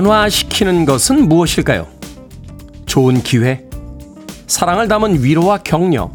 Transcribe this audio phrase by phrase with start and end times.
[0.00, 1.86] 변화시키는 것은 무엇일까요?
[2.86, 3.62] 좋은 기회,
[4.46, 6.10] 사랑을 담은 위로와 격려.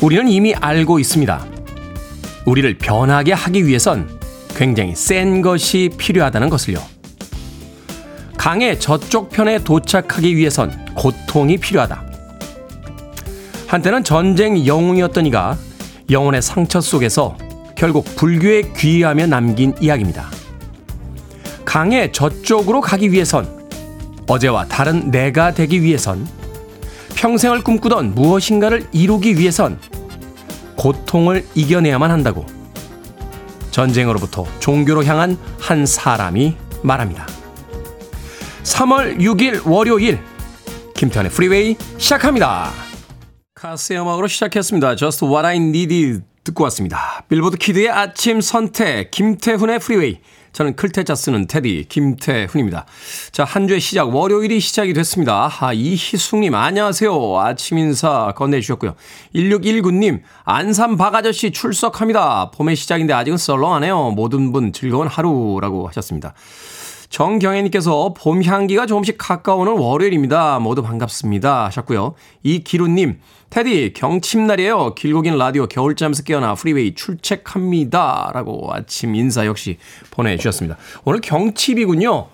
[0.00, 1.44] 우리는 이미 알고 있습니다.
[2.46, 4.08] 우리를 변하게 하기 위해선
[4.54, 6.78] 굉장히 센 것이 필요하다는 것을요.
[8.36, 12.04] 강의 저쪽 편에 도착하기 위해선 고통이 필요하다.
[13.66, 15.58] 한때는 전쟁 영웅이었던 이가
[16.08, 17.36] 영혼의 상처 속에서
[17.74, 20.39] 결국 불교에 귀의하며 남긴 이야기입니다.
[21.70, 23.70] 강의 저쪽으로 가기 위해선
[24.26, 26.26] 어제와 다른 내가 되기 위해선
[27.14, 29.78] 평생을 꿈꾸던 무엇인가를 이루기 위해선
[30.74, 32.44] 고통을 이겨내야만 한다고
[33.70, 37.28] 전쟁으로부터 종교로 향한 한 사람이 말합니다.
[38.64, 40.18] 3월 6일 월요일
[40.96, 42.72] 김태현의 프리웨이 시작합니다.
[43.54, 44.96] 카스의 음악으로 시작했습니다.
[44.96, 47.22] Just What I Needed 듣고 왔습니다.
[47.28, 50.18] 빌보드 키드의 아침 선택 김태훈의 프리웨이
[50.52, 52.86] 저는 클 태 자 쓰는 테디 김태훈입니다.
[53.32, 55.50] 자, 한 주의 시작 월요일이 시작이 됐습니다.
[55.60, 57.38] 아, 이희숙님 안녕하세요.
[57.38, 58.94] 아침 인사 건네주셨고요.
[59.34, 62.50] 1619님 안산 박아저씨 출석합니다.
[62.50, 64.10] 봄의 시작인데 아직은 썰렁하네요.
[64.10, 66.34] 모든 분 즐거운 하루라고 하셨습니다.
[67.10, 70.60] 정경애님께서 봄 향기가 조금씩 가까워오는 월요일입니다.
[70.60, 71.66] 모두 반갑습니다.
[71.66, 72.14] 하셨고요.
[72.44, 73.18] 이기루님,
[73.50, 74.94] 테디, 경칩날이에요.
[74.94, 78.30] 길고 긴 라디오 겨울잠에서 깨어나 프리웨이 출첵합니다.
[78.32, 79.78] 라고 아침 인사 역시
[80.12, 80.78] 보내주셨습니다.
[81.04, 82.28] 오늘 경칩이군요.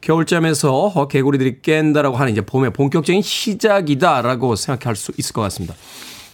[0.00, 5.74] 겨울잠에서 개구리들이 깬다라고 하는 이제 봄의 본격적인 시작이다라고 생각할 수 있을 것 같습니다.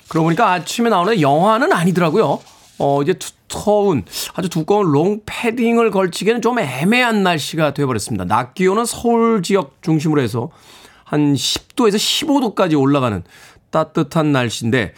[0.08, 2.38] 그러고 보니까 아침에 나오는 영하는 아니더라고요.
[2.78, 8.24] 어, 이제 두터운, 아주 두꺼운 롱 패딩을 걸치기에는 좀 애매한 날씨가 되어버렸습니다.
[8.24, 10.50] 낮 기온은 서울 지역 중심으로 해서
[11.04, 13.22] 한 10도에서 15도까지 올라가는
[13.70, 14.94] 따뜻한 날씨인데,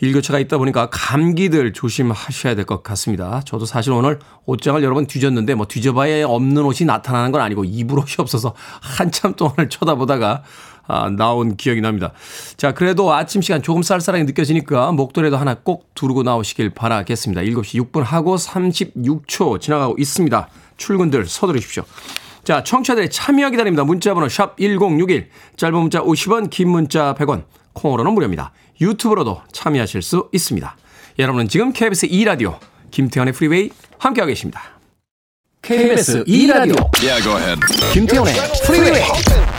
[0.00, 3.42] 일교차가 있다 보니까 감기들 조심하셔야 될 것 같습니다.
[3.44, 7.98] 저도 사실 오늘 옷장을 여러 번 뒤졌는데 뭐 뒤져봐야 없는 옷이 나타나는 건 아니고 입을
[7.98, 10.44] 옷이 없어서 한참 동안을 쳐다보다가
[10.88, 12.12] 아, 나온 기억이 납니다.
[12.56, 17.42] 자, 그래도 아침 시간 조금 쌀쌀하게 느껴지니까 목도리도 하나 꼭 두르고 나오시길 바라겠습니다.
[17.42, 20.48] 7시 6분 하고 36초 지나가고 있습니다.
[20.78, 21.84] 출근들 서두르십시오.
[22.42, 23.84] 자, 청취자들의 참여 기다립니다.
[23.84, 27.44] 문자번호 샵 1061, 짧은 문자 50원, 긴 문자 100원,
[27.74, 28.52] 콩으로는 무료입니다.
[28.80, 30.76] 유튜브로도 참여하실 수 있습니다.
[31.18, 32.58] 여러분은 지금 KBS 2라디오
[32.90, 34.62] 김태훈의 프리웨이 함께하고 계십니다.
[35.60, 37.60] KBS 2라디오 yeah,
[37.92, 38.34] 김태훈의
[38.64, 39.57] 프리웨이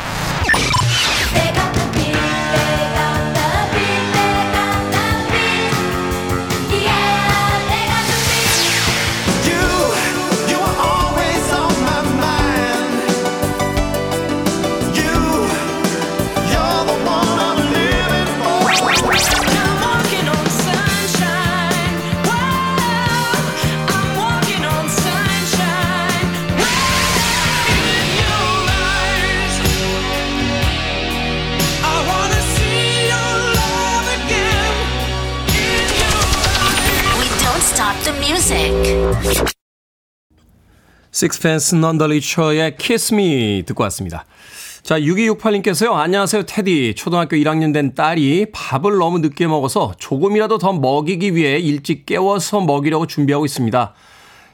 [41.19, 44.23] 식스펜스 넌더리처의 Kiss Me 듣고 왔습니다.
[44.83, 45.91] 자, 6268님께서요.
[45.91, 46.95] 안녕하세요, 테디.
[46.95, 53.05] 초등학교 1학년 된 딸이 밥을 너무 늦게 먹어서 조금이라도 더 먹이기 위해 일찍 깨워서 먹이려고
[53.05, 53.93] 준비하고 있습니다.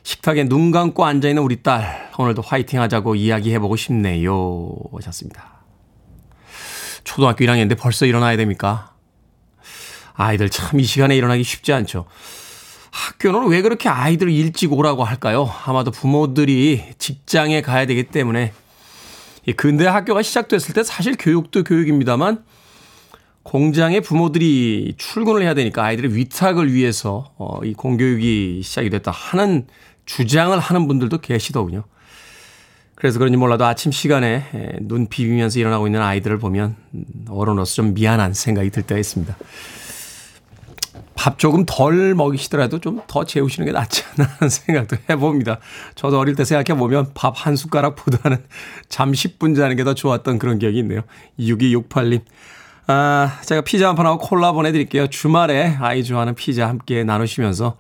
[0.02, 2.10] 식탁에 눈 감고 앉아있는 우리 딸.
[2.18, 4.74] 오늘도 화이팅 하자고 이야기해보고 싶네요.
[4.92, 5.62] 하셨습니다.
[7.04, 8.96] 초등학교 1학년인데 벌써 일어나야 됩니까?
[10.16, 12.08] 아이들 참 이 시간에 일어나기 쉽지 않죠.
[12.96, 15.52] 학교는 왜 그렇게 아이들을 일찍 오라고 할까요?
[15.66, 18.54] 아마도 부모들이 직장에 가야 되기 때문에
[19.58, 22.44] 근대 학교가 시작됐을 때 사실 교육도 교육입니다만
[23.44, 29.68] 공장에 부모들이 출근을 해야 되니까 아이들의 위탁을 위해서 어, 이 공교육이 시작이 됐다 하는
[30.06, 31.84] 주장을 하는 분들도 계시더군요.
[32.96, 34.46] 그래서 그런지 몰라도 아침 시간에
[34.80, 36.78] 눈 비비면서 일어나고 있는 아이들을 보면
[37.28, 39.36] 어른으로서 좀 미안한 생각이 들 때가 있습니다.
[41.16, 45.60] 밥 조금 덜 먹이시더라도 좀 더 재우시는 게 낫지 않나 하는 생각도 해봅니다.
[45.96, 48.44] 저도 어릴 때 생각해보면 밥 한 숟가락보다는
[48.90, 51.02] 잠 10분 자는 게 더 좋았던 그런 기억이 있네요.
[51.40, 52.22] 6268님.
[52.88, 55.08] 아, 제가 피자 한 판하고 콜라 보내드릴게요.
[55.08, 57.78] 주말에 아이 좋아하는 피자 함께 나누시면서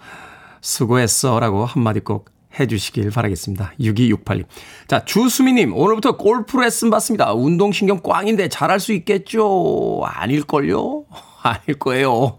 [0.61, 2.29] 수고했어 라고 한마디 꼭
[2.59, 3.73] 해주시길 바라겠습니다.
[3.79, 4.45] 6268님.
[4.87, 7.33] 자, 주수미님, 오늘부터 골프 레슨 받습니다.
[7.33, 10.01] 운동신경 꽝인데 잘할 수 있겠죠?
[10.05, 11.03] 아닐걸요?
[11.43, 12.37] 아닐 거예요.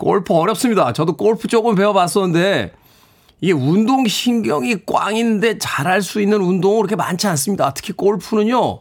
[0.00, 0.94] 골프 어렵습니다.
[0.94, 2.72] 저도 골프 조금 배워봤었는데
[3.42, 7.74] 이게 운동 신경이 꽝인데 잘할 수 있는 운동은 그렇게 많지 않습니다.
[7.74, 8.80] 특히 골프는요.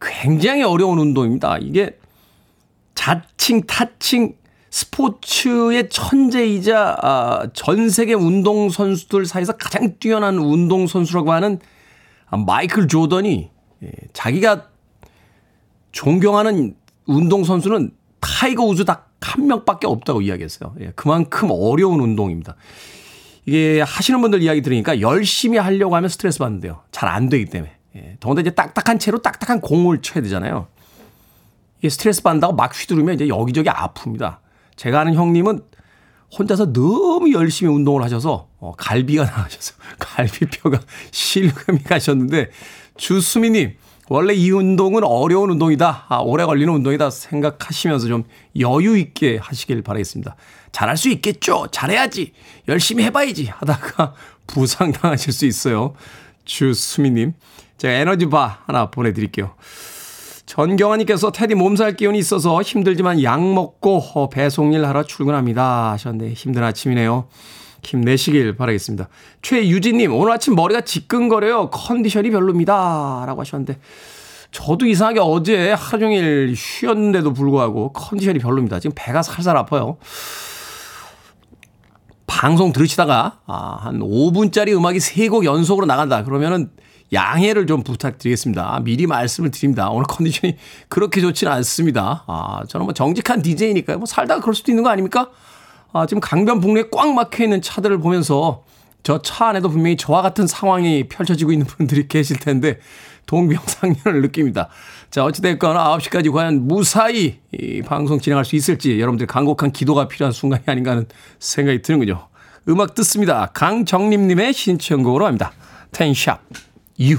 [0.00, 1.58] 굉장히 어려운 운동입니다.
[1.58, 1.98] 이게
[2.94, 4.36] 자칭 타칭
[4.70, 11.58] 스포츠의 천재이자 아, 전 세계 운동 선수들 사이에서 가장 뛰어난 운동 선수라고 하는
[12.26, 13.50] 아, 마이클 조던이
[13.82, 14.68] 예, 자기가
[15.90, 16.76] 존경하는
[17.06, 17.97] 운동 선수는
[18.36, 20.74] 타이거 우즈 딱 한 명밖에 없다고 이야기했어요.
[20.80, 22.54] 예, 그만큼 어려운 운동입니다.
[23.46, 26.82] 이게 하시는 분들 이야기 들으니까 열심히 하려고 하면 스트레스 받는데요.
[26.92, 27.72] 잘 안 되기 때문에.
[27.96, 30.68] 예, 더군다나 이제 딱딱한 채로 딱딱한 공을 쳐야 되잖아요.
[31.78, 34.38] 이게 스트레스 받는다고 막 휘두르면 이제 여기저기 아픕니다.
[34.76, 35.62] 제가 아는 형님은
[36.38, 40.80] 혼자서 너무 열심히 운동을 하셔서 어, 갈비가 나가셔서 갈비뼈가
[41.10, 42.50] 실금이 가셨는데
[42.96, 43.76] 주수미님
[44.08, 46.06] 원래 이 운동은 어려운 운동이다.
[46.08, 48.24] 아, 오래 걸리는 운동이다 생각하시면서 좀
[48.58, 50.36] 여유 있게 하시길 바라겠습니다.
[50.72, 51.66] 잘할 수 있겠죠.
[51.70, 52.32] 잘해야지.
[52.68, 53.46] 열심히 해봐야지.
[53.46, 54.14] 하다가
[54.46, 55.94] 부상당하실 수 있어요.
[56.44, 57.34] 주수미님.
[57.76, 59.54] 제가 에너지바 하나 보내드릴게요.
[60.46, 65.92] 전경아님께서 테디 몸살 기운이 있어서 힘들지만 약 먹고 어, 배송일 하러 출근합니다.
[65.92, 67.28] 하셨는데 힘든 아침이네요.
[67.82, 69.08] 힘내시길 바라겠습니다.
[69.42, 71.70] 최유진님, 오늘 아침 머리가 지끈거려요.
[71.70, 73.24] 컨디션이 별로입니다.
[73.26, 73.78] 라고 하셨는데,
[74.50, 78.80] 저도 이상하게 어제 하루 종일 쉬었는데도 불구하고 컨디션이 별로입니다.
[78.80, 79.98] 지금 배가 살살 아파요.
[82.26, 86.24] 방송 들으시다가, 아, 한 5분짜리 음악이 3곡 연속으로 나간다.
[86.24, 86.70] 그러면은
[87.12, 88.80] 양해를 좀 부탁드리겠습니다.
[88.84, 89.88] 미리 말씀을 드립니다.
[89.90, 90.56] 오늘 컨디션이
[90.88, 92.24] 그렇게 좋지는 않습니다.
[92.26, 93.98] 아, 저는 뭐 정직한 DJ니까요.
[93.98, 95.30] 뭐 살다가 그럴 수도 있는 거 아닙니까?
[95.92, 98.64] 아, 지금 강변 북로에 꽉 막혀 있는 차들을 보면서
[99.02, 102.78] 저 차 안에도 분명히 저와 같은 상황이 펼쳐지고 있는 분들이 계실 텐데
[103.26, 104.68] 동병상련을 느낍니다.
[105.10, 110.62] 자, 어찌됐건 9시까지 과연 무사히 이 방송 진행할 수 있을지 여러분들 간곡한 기도가 필요한 순간이
[110.66, 111.06] 아닌가 하는
[111.38, 112.28] 생각이 드는군요.
[112.68, 113.46] 음악 듣습니다.
[113.54, 115.52] 강정림님의 신청곡으로 합니다.
[115.92, 116.40] 텐샵,
[117.00, 117.18] 유.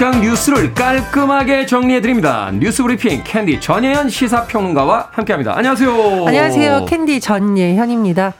[0.00, 2.50] 시간 뉴스를 깔끔하게 정리해드립니다.
[2.54, 5.54] 뉴스 브리핑 캔디 전예현 시사평론가와 함께합니다.
[5.54, 6.24] 안녕하세요.
[6.26, 6.86] 안녕하세요.
[6.86, 8.32] 캔디 전예현입니다.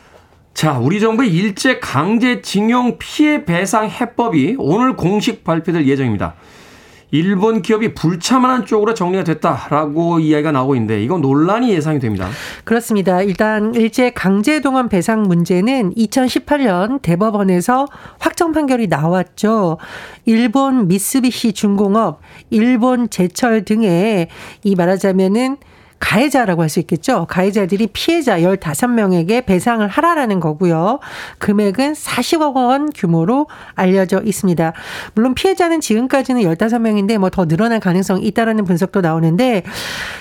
[0.54, 6.32] 자, 우리 정부의 일제 강제징용 피해 배상 해법이 오늘 공식 발표될 예정입니다.
[7.10, 12.28] 일본 기업이 불참하는 쪽으로 정리가 됐다라고 이야기가 나오고 있는데 이건 논란이 예상이 됩니다.
[12.64, 13.22] 그렇습니다.
[13.22, 17.86] 일단 일제 강제 동원 배상 문제는 2018년 대법원에서
[18.18, 19.78] 확정 판결이 나왔죠.
[20.24, 22.20] 일본 미쓰비시 중공업,
[22.50, 24.28] 일본 제철 등의
[24.62, 25.56] 이 말하자면은
[26.00, 27.26] 가해자라고 할 수 있겠죠.
[27.28, 31.00] 가해자들이 피해자 15명에게 배상을 하라라는 거고요.
[31.38, 34.72] 금액은 40억 원 규모로 알려져 있습니다.
[35.14, 39.62] 물론 피해자는 지금까지는 15명인데 뭐 더 늘어날 가능성이 있다라는 분석도 나오는데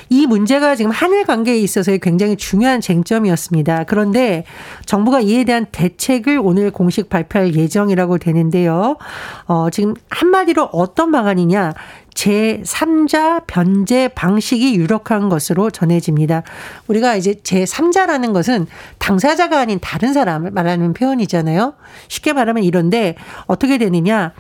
[0.10, 3.86] 이 문제가 지금 한일 관계에 있어서의 굉장히 중요한 쟁점이었습니다.
[3.86, 4.44] 그런데
[4.86, 8.98] 정부가 이에 대한 대책을 오늘 공식 발표할 예정이라고 되는데요.
[9.46, 11.74] 어, 지금 한마디로 어떤 방안이냐.
[12.20, 16.44] 제3자 변제 방식이 유력한 것으로 전해집니다.
[16.88, 21.76] 우리가 이제 제3자라는 것은 당사자가 아닌 다른 사람을 말하는 표현이잖아요.
[22.10, 24.34] 쉽게 말하면 이런데 어떻게 되느냐.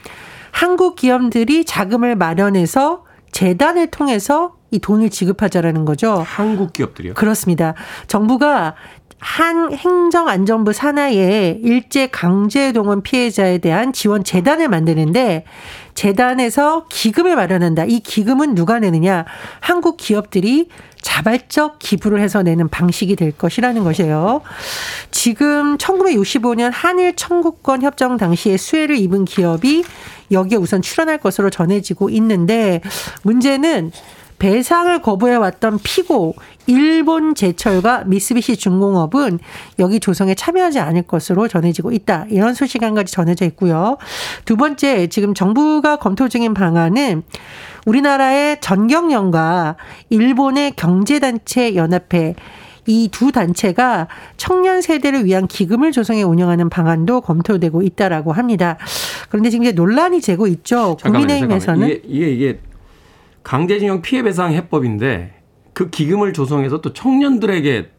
[0.52, 6.24] 한국 기업들이 자금을 마련해서 재단을 통해서 이 돈을 지급하자라는 거죠.
[6.26, 7.14] 한국 기업들이요?
[7.14, 7.76] 그렇습니다.
[8.08, 8.76] 정부가
[9.20, 15.44] 한 행정안전부 산하에 일제 강제동원 피해자에 대한 지원 재단을 만드는데
[16.00, 17.84] 재단에서 기금을 마련한다.
[17.84, 19.26] 이 기금은 누가 내느냐?
[19.60, 20.70] 한국 기업들이
[21.02, 24.40] 자발적 기부를 해서 내는 방식이 될 것이라는 것이에요.
[25.12, 29.84] 지금 1965년 한일 청구권 협정 당시에 수혜를 입은 기업이
[30.32, 32.80] 여기에 우선 출연할 것으로 전해지고 있는데
[33.24, 33.92] 문제는
[34.40, 39.40] 배상을 거부해왔던 피고 일본 제철과 미쓰비시 중공업은
[39.80, 42.26] 여기 조성에 참여하지 않을 것으로 전해지고 있다.
[42.30, 43.98] 이런 소식 한 가지 전해져 있고요.
[44.46, 47.24] 두 번째, 지금 정부가 검토 중인 방안은
[47.86, 49.76] 우리나라의 전경련과
[50.10, 52.36] 일본의 경제단체 연합회
[52.86, 58.78] 이두 단체가 청년 세대를 위한 기금을 조성해 운영하는 방안도 검토되고 있다라고 합니다.
[59.30, 60.98] 그런데 지금 이제 논란이 되고 있죠.
[61.04, 62.60] 국민의힘에서는 이게, 이게, 이게
[63.44, 65.34] 강제징용 피해 배상 해법인데
[65.74, 67.90] 그 기금을 조성해서 또 청년들에게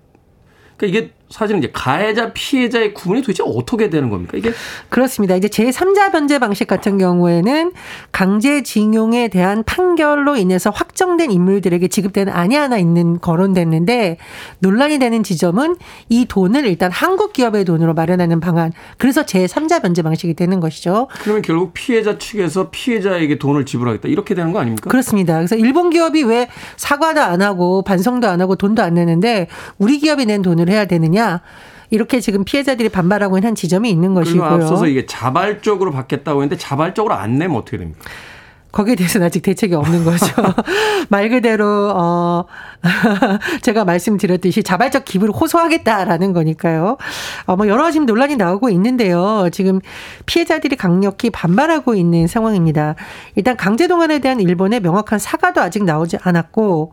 [0.76, 4.36] 그러니까 이게 사실은 이제 가해자 피해자의 구분이 도대체 어떻게 되는 겁니까?
[4.36, 4.52] 이게
[4.88, 5.36] 그렇습니다.
[5.36, 7.72] 이제 제3자 변제 방식 같은 경우에는
[8.10, 14.16] 강제징용에 대한 판결로 인해서 확정된 인물들에게 지급되는 안이 하나 있는 거론됐는데
[14.58, 15.76] 논란이 되는 지점은
[16.08, 18.72] 이 돈을 일단 한국 기업의 돈으로 마련하는 방안.
[18.98, 21.06] 그래서 제3자 변제 방식이 되는 것이죠.
[21.22, 24.90] 그러면 결국 피해자 측에서 피해자에게 돈을 지불하겠다 이렇게 되는 거 아닙니까?
[24.90, 25.36] 그렇습니다.
[25.36, 29.46] 그래서 일본 기업이 왜 사과도 안 하고 반성도 안 하고 돈도 안 내는데
[29.78, 31.40] 우리 기업이 낸 돈을 해야 되느 냐?
[31.90, 34.44] 이렇게 지금 피해자들이 반발하고 있는 한 지점이 있는 것이고요.
[34.44, 38.00] 앞서서 이게 자발적으로 받겠다고 했는데 자발적으로 안 내면 어떻게 됩니까?
[38.72, 40.26] 거기에 대해서는 아직 대책이 없는 거죠.
[41.10, 42.44] 말 그대로 어
[43.62, 46.96] 제가 말씀드렸듯이 자발적 기부를 호소하겠다라는 거니까요.
[47.46, 49.48] 어 뭐 여러 가지 논란이 나오고 있는데요.
[49.50, 49.80] 지금
[50.26, 52.94] 피해자들이 강력히 반발하고 있는 상황입니다.
[53.34, 56.92] 일단 강제 동원에 대한 일본의 명확한 사과도 아직 나오지 않았고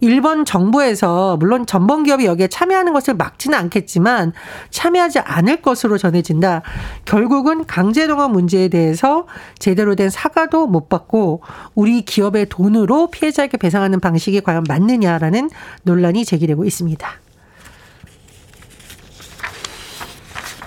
[0.00, 4.32] 일본 정부에서 물론 전범 기업이 여기에 참여하는 것을 막지는 않겠지만
[4.70, 6.62] 참여하지 않을 것으로 전해진다.
[7.04, 9.26] 결국은 강제동원 문제에 대해서
[9.58, 11.42] 제대로 된 사과도 못 받고
[11.74, 15.50] 우리 기업의 돈으로 피해자에게 배상하는 방식이 과연 맞느냐라는
[15.84, 17.08] 논란이 제기되고 있습니다.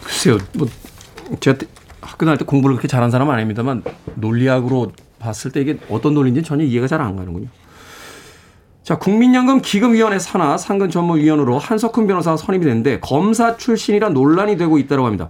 [0.03, 0.67] 글쎄요, 뭐
[1.39, 1.59] 제가
[2.01, 3.83] 학교 다닐 때 공부를 그렇게 잘한 사람은 아닙니다만
[4.15, 7.47] 논리학으로 봤을 때 이게 어떤 논리인지 전혀 이해가 잘 안 가는군요.
[8.89, 15.05] 자, 국민연금 기금위원회 산하 상근 전문위원으로 한석훈 변호사가 선임이 됐는데 검사 출신이라 논란이 되고 있다고
[15.05, 15.29] 합니다.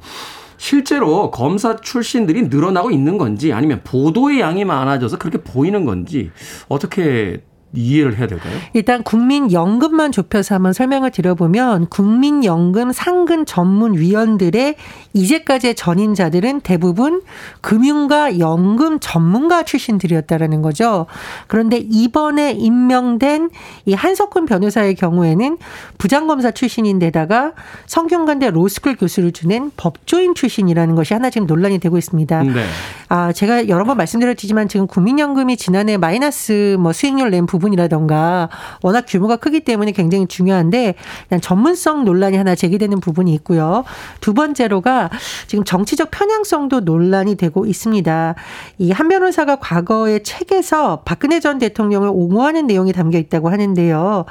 [0.56, 6.32] 실제로 검사 출신들이 늘어나고 있는 건지 아니면 보도의 양이 많아져서 그렇게 보이는 건지
[6.70, 7.42] 어떻게
[7.74, 8.54] 이해를 해야 될까요?
[8.74, 14.76] 일단 국민연금만 좁혀서 한번 설명을 드려보면 국민연금 상근 전문위원들의
[15.14, 17.22] 이제까지의 전임자들은 대부분
[17.62, 21.06] 금융과 연금 전문가 출신들이었다라는 거죠.
[21.48, 23.50] 그런데 이번에 임명된
[23.86, 25.58] 이 한석훈 변호사의 경우에는
[25.98, 27.54] 부장검사 출신인데다가
[27.86, 32.44] 성균관대 로스쿨 교수를 지낸 법조인 출신이라는 것이 하나 지금 논란이 되고 있습니다.
[32.44, 32.66] 네.
[33.10, 38.50] 아, 제가 여러 번 말씀드렸지만 지금 국민연금이 지난해 마이너스 뭐 수익률 낸 부분 부분이라던가
[38.82, 40.96] 워낙 규모가 크기 때문에 굉장히 중요한데
[41.28, 43.84] 그냥 전문성 논란이 하나 제기되는 부분이 있고요.
[44.22, 45.10] 두 번째로가
[45.48, 48.36] 지금 정치적 편향성도 논란이 되고 있습니다.
[48.80, 54.26] 이 한 변호사가 과거의 책에서 박근혜 전 대통령을 옹호하는 내용이 담겨 있다고 하는데요.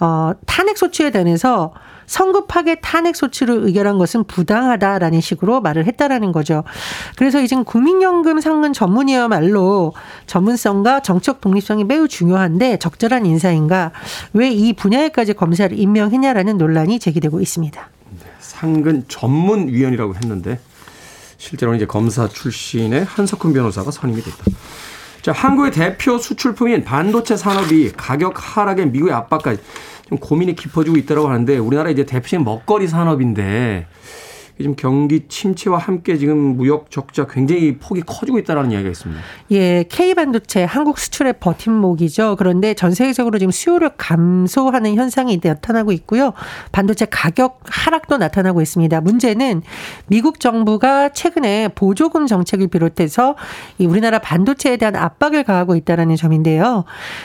[0.00, 1.72] 어, 탄핵 소추에 대해서
[2.06, 6.64] 성급하게 탄핵 소추를 의결한 것은 부당하다라는 식으로 말을 했다라는 거죠.
[7.16, 9.94] 그래서 이제 국민연금 상근 전문이야말로
[10.26, 13.92] 전문성과 정책 독립성이 매우 중요한데 적절한 인사인가
[14.32, 17.88] 왜 이 분야에까지 검사를 임명했냐라는 논란이 제기되고 있습니다.
[18.10, 20.58] 네, 상근 전문위원이라고 했는데
[21.36, 24.44] 실제로는 이제 검사 출신의 한석훈 변호사가 선임이 됐다.
[25.20, 29.60] 자, 한국의 대표 수출품인 반도체 산업이 가격 하락에 미국의 압박까지
[30.08, 33.86] 좀 고민이 깊어지고 있다고 하는데 우리나라 이제 대표적인 먹거리 산업인데
[34.58, 39.22] 지금 경기 침체와 함께 지금 무역 적자 굉장히 폭이 커지고 있다라는 이야기가 있습니다.
[39.50, 42.36] 예, K 반도체 한국 수출의 버팀목이죠.
[42.38, 46.32] 그런데 전 세계적으로 지금 수요를 감소하는 현상이 나타나고 있고요.
[46.72, 48.98] 반도체 가격 하락도 나타나고 있습니다.
[49.02, 49.60] 문제는
[50.06, 53.36] 미국 정부가 최근에 보조금 정책을 비롯해서
[53.78, 56.84] 이 우리나라 반도체에 대한 압박을 가하고 있다라는 점인데요.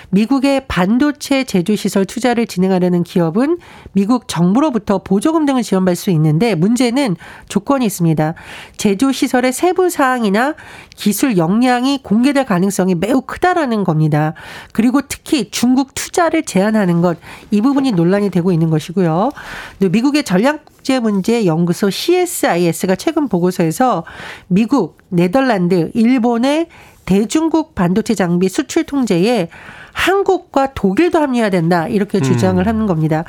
[0.10, 3.58] 미국의 반도체 제조 시설 투자를 진행하려는 기업은
[3.94, 7.16] 미국 정부로부터 보조금 등을 지원받을 수 있는데 문제는
[7.48, 8.34] 조건이 있습니다.
[8.78, 10.56] 제조 시설의 세부 사항이나
[10.96, 14.34] 기술 역량이 공개될 가능성이 매우 크다라는 겁니다.
[14.74, 17.18] 그리고 특히 중국 투자를 제한하는 것
[17.52, 19.32] 이 부분이 논란이 되고 있는 것이고요.
[19.80, 24.04] 미국의 전략 국제 문제 연구소 CSIS가 최근 보고서에서
[24.48, 26.68] 미국, 네덜란드, 일본의
[27.06, 29.50] 대중국 반도체 장비 수출 통제에
[29.94, 32.24] 한국과 독일도 합류해야 된다 이렇게 음.
[32.24, 32.68] 주장을 음.
[32.68, 33.24] 하는 겁니다.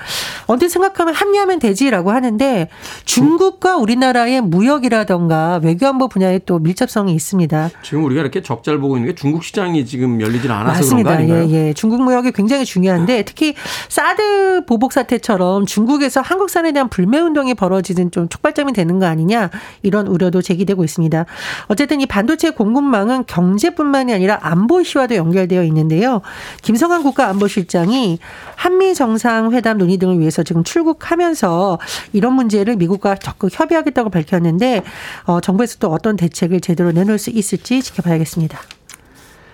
[0.46, 2.68] 언뜻 생각하면 합류하면 되지라고 하는데
[3.04, 7.70] 중국과 우리나라의 무역이라던가 외교안보 분야에 또 밀접성이 있습니다.
[7.82, 11.16] 지금 우리가 이렇게 적자를 보고 있는 게 중국 시장이 지금 열리질 않아서 맞습니다.
[11.16, 11.34] 그런 거?
[11.34, 11.72] 예, 예.
[11.72, 13.54] 중국 무역이 굉장히 중요한데 특히
[13.88, 19.50] 사드 보복 사태처럼 중국에서 한국산에 대한 불매 운동이 벌어지는 좀 촉발점이 되는 거 아니냐
[19.82, 21.24] 이런 우려도 제기되고 있습니다.
[21.68, 26.22] 어쨌든 이 반도체 공급망은 경제뿐만이 아니라 안보 이슈와도 연결되어 있는데요.
[26.62, 28.18] 김성한 국가안보실장이
[28.56, 31.78] 한미 정상회담 논의 등을 위해서 지금 출국하면서
[32.12, 34.82] 이런 문제를 미국과 적극 협의하겠다고 밝혔는데
[35.24, 38.58] 어, 정부에서 또 어떤 대책을 제대로 내놓을 수 있을지 지켜봐야겠습니다.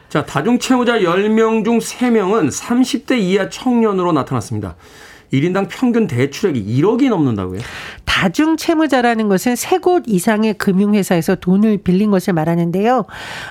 [0.08, 4.76] 자, 다중 채무자 10명 중 3명은 30대 이하 청년으로 나타났습니다.
[5.32, 7.60] 1인당 평균 대출액이 1억이 넘는다고요?
[8.04, 13.04] 다중 채무자라는 것은 세 곳 이상의 금융회사에서 돈을 빌린 것을 말하는데요.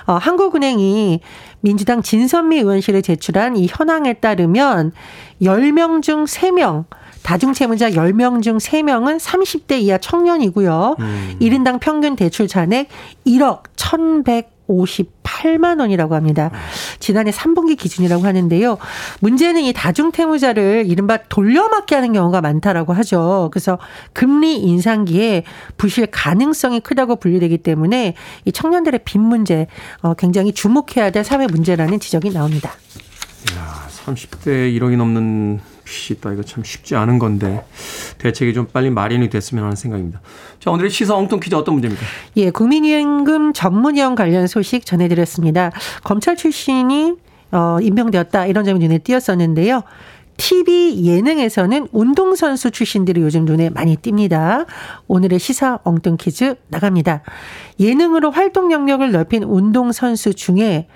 [0.06, 1.20] 어, 한국은행이
[1.60, 4.92] 민주당 진선미 의원실에 제출한 이 현황에 따르면
[5.40, 6.84] 10명 중 3명
[7.22, 10.96] 다중채무자 10명 중 3명은 30대 이하 청년이고요.
[10.98, 11.34] 음.
[11.40, 12.88] 1인당 평균 대출 잔액
[13.26, 16.50] 1억 1,100 58만 원이라고 합니다.
[17.00, 18.78] 지난해 3분기 기준이라고 하는데요.
[19.20, 23.48] 문제는 이 다중태무자를 이른바 돌려막기 하는 경우가 많다라고 하죠.
[23.52, 23.78] 그래서
[24.12, 25.44] 금리 인상기에
[25.76, 29.66] 부실 가능성이 크다고 분류되기 때문에 이 청년들의 빚 문제
[30.02, 32.70] 어, 굉장히 주목해야 될 사회 문제라는 지적이 나옵니다.
[33.56, 37.64] 야, 30대 1억이 넘는 보시다시피 이거 참 쉽지 않은 건데
[38.18, 40.20] 대책이 좀 빨리 마련이 됐으면 하는 생각입니다.
[40.60, 42.04] 자, 오늘의 시사 엉뚱 퀴즈 어떤 문제입니까?
[42.36, 45.72] 예, 국민연금 전문위원 관련 소식 전해드렸습니다.
[46.04, 47.14] 검찰 출신이
[47.50, 49.82] 어, 임명되었다 이런 점이 눈에 띄었었는데요.
[50.36, 54.66] TV 예능에서는 운동선수 출신들이 요즘 눈에 많이 띕니다.
[55.08, 57.22] 오늘의 시사 엉뚱 퀴즈 나갑니다.
[57.80, 60.86] 예능으로 활동 영역을 넓힌 운동선수 중에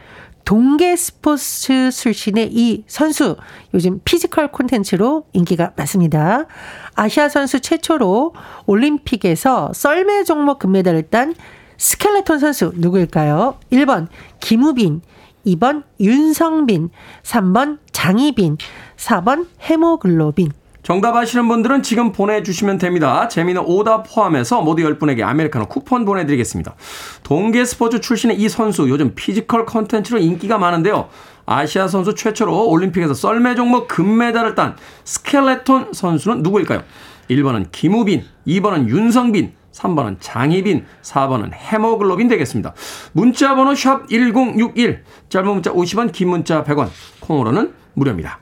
[0.44, 3.36] 동계 스포츠 출신의 이 선수
[3.74, 6.46] 요즘 physical 콘텐츠로 인기가 많습니다.
[6.94, 8.34] 아시아 선수 최초로
[8.66, 11.34] 올림픽에서 썰매 종목 금메달을 딴
[11.76, 13.58] 스켈레톤 선수 누구일까요?
[13.72, 14.08] 1번
[14.40, 15.02] 김우빈,
[15.46, 16.90] 2번 윤성빈,
[17.22, 18.56] 3번 장희빈,
[18.96, 20.61] 4번 헤모글로빈.
[20.82, 23.28] 정답 아시는 분들은 지금 보내주시면 됩니다.
[23.28, 26.74] 재밌는 오답 포함해서 모두 10분에게 아메리카노 쿠폰 보내드리겠습니다.
[27.22, 31.08] 동계 스포츠 출신의 이 선수 요즘 physical 컨텐츠로 인기가 많은데요.
[31.46, 36.82] 아시아 선수 최초로 올림픽에서 썰매 종목 금메달을 딴 스켈레톤 선수는 누구일까요?
[37.30, 42.74] 1번은 김우빈, 2번은 윤성빈, 3번은 장희빈, 4번은 헤모글로빈 되겠습니다.
[43.12, 46.88] 문자 번호 샵 1061, 짧은 문자 50원, 긴 문자 100원,
[47.20, 48.40] 콩으로는 무료입니다.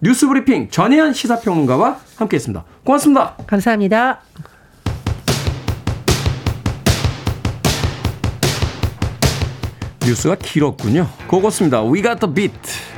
[0.00, 2.64] 뉴스 브리핑 전혜연 시사평론가와 함께했습니다.
[2.84, 3.36] 고맙습니다.
[3.46, 4.20] 감사합니다.
[10.04, 11.08] 뉴스가 길었군요.
[11.28, 11.82] 그것습니다.
[11.82, 12.95] We got the beat.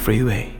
[0.00, 0.52] Freeway.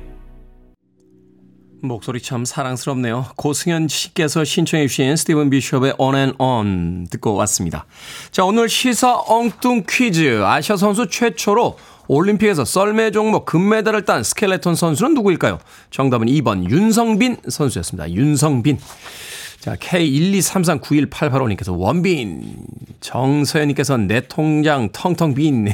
[1.83, 3.24] 목소리 참 사랑스럽네요.
[3.37, 7.87] 고승현 씨께서 신청해 주신 스티븐 비숍의 On and On 듣고 왔습니다.
[8.31, 10.44] 자, 오늘 시사 엉뚱 퀴즈.
[10.44, 15.59] 아시아 선수 최초로 올림픽에서 썰매 종목 금메달을 딴 스켈레톤 선수는 누구일까요?
[15.90, 18.11] 정답은 2번 윤성빈 선수였습니다.
[18.11, 18.79] 윤성빈.
[19.61, 22.57] 자, K123391885님께서 원빈.
[23.00, 25.72] 정서연님께서 내 통장 텅텅 빈.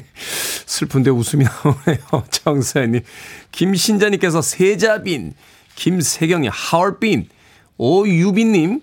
[0.66, 2.24] 슬픈데 웃음이 나오네요.
[2.30, 3.02] 정서연님.
[3.50, 5.34] 김신자님께서 세자빈.
[5.74, 7.28] 김세경님, 하얼빈.
[7.78, 8.80] 오유빈님.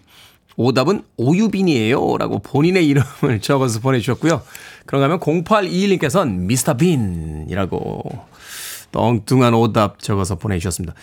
[0.56, 2.18] 오답은 오유빈이에요.
[2.18, 4.42] 라고 본인의 이름을 적어서 보내주셨고요.
[4.86, 8.28] 그런가 하면 0821님께서는 미스터 빈이라고
[8.94, 10.96] 엉뚱한 오답 적어서 보내주셨습니다.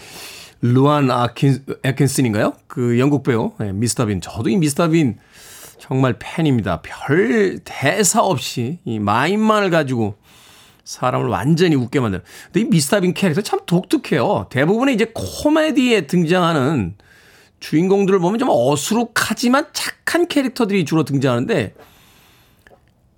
[0.60, 2.54] 루안 아킨, 에킨슨인가요?
[2.66, 3.52] 그 영국 배우.
[3.58, 4.20] 네, 미스터 빈.
[4.20, 5.16] 저도 이 미스터 빈
[5.78, 6.82] 정말 팬입니다.
[6.82, 10.16] 별 대사 없이 이 마인만을 가지고
[10.84, 12.24] 사람을 완전히 웃게 만드는.
[12.46, 14.46] 근데 이 미스터 빈 캐릭터 참 독특해요.
[14.50, 16.94] 대부분의 이제 코미디에 등장하는
[17.60, 21.74] 주인공들을 보면 좀 어수룩하지만 착한 캐릭터들이 주로 등장하는데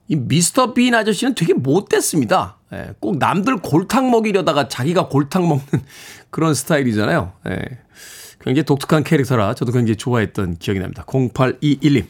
[0.09, 2.57] 이 미스터 빈 아저씨는 되게 못됐습니다.
[2.73, 5.67] 예, 꼭 남들 골탕 먹이려다가 자기가 골탕 먹는
[6.31, 7.33] 그런 스타일이잖아요.
[7.49, 7.59] 예,
[8.41, 11.05] 굉장히 독특한 캐릭터라 저도 굉장히 좋아했던 기억이 납니다.
[11.07, 12.07] 0821님.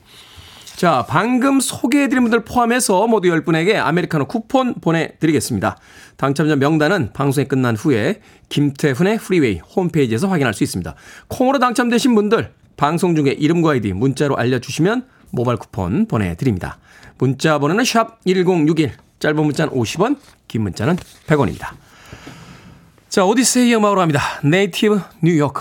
[0.78, 5.76] 자, 방금 소개해드린 분들 포함해서 모두 10분에게 아메리카노 쿠폰 보내드리겠습니다.
[6.16, 10.94] 당첨자 명단은 방송이 끝난 후에 김태훈의 프리웨이 홈페이지에서 확인할 수 있습니다.
[11.26, 16.78] 콩으로 당첨되신 분들 방송 중에 이름과 아이디 문자로 알려주시면 모바일 쿠폰 보내드립니다.
[17.18, 20.94] 문자 번호는 샵 1061, 짧은 문자는 50원, 긴 문자는
[21.26, 21.70] 100원입니다.
[23.08, 24.20] 자, 오디세이 음악으로 합니다.
[24.44, 25.52] Native New Yorker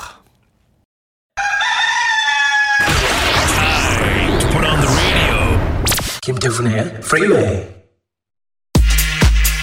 [6.27, 7.39] 김태훈의 프리웨이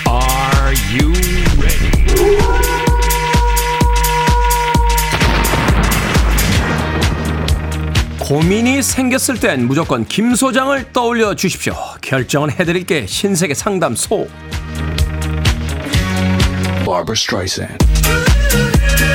[0.09, 1.12] Are you
[1.61, 2.07] ready?
[8.18, 11.74] 고민이 생겼을 땐 무조건 김 소장을 떠올려 주십시오.
[12.00, 14.27] 결정은 해드릴게 신세계 상담소.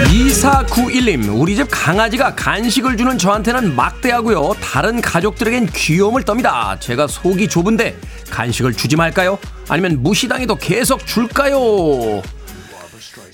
[0.08, 4.56] 2491님, 우리 집 강아지가 간식을 주는 저한테는 막대하고요.
[4.62, 6.80] 다른 가족들에겐 귀여움을 떱니다.
[6.80, 7.98] 제가 속이 좁은데
[8.30, 9.38] 간식을 주지 말까요?
[9.68, 12.22] 아니면 무시당해도 계속 줄까요?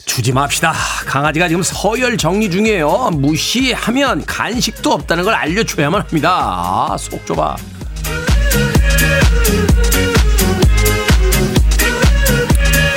[0.06, 0.74] 주지 맙시다.
[1.06, 3.12] 강아지가 지금 서열 정리 중이에요.
[3.14, 6.30] 무시하면 간식도 없다는 걸 알려줘야만 합니다.
[6.32, 7.56] 아, 속 좁아.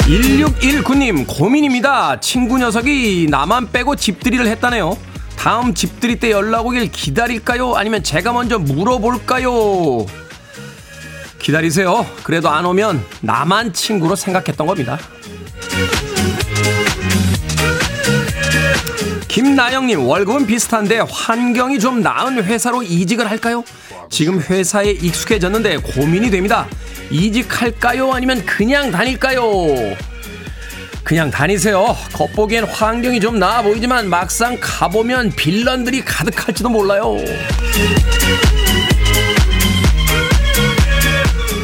[0.08, 2.18] 1619님 고민입니다.
[2.20, 4.96] 친구 녀석이 나만 빼고 집들이를 했다네요.
[5.36, 7.74] 다음 집들이 때 연락 오길 기다릴까요?
[7.74, 10.06] 아니면 제가 먼저 물어볼까요?
[11.38, 12.06] 기다리세요.
[12.24, 14.98] 그래도 안 오면 나만 친구로 생각했던 겁니다.
[19.28, 23.62] 김나영님 월급은 비슷한데 환경이 좀 나은 회사로 이직을 할까요?
[24.10, 26.66] 지금 회사에 익숙해졌는데 고민이 됩니다.
[27.10, 28.12] 이직할까요?
[28.12, 29.42] 아니면 그냥 다닐까요?
[31.04, 31.96] 그냥 다니세요.
[32.12, 37.16] 겉보기엔 환경이 좀 나아 보이지만 막상 가보면 빌런들이 가득할지도 몰라요.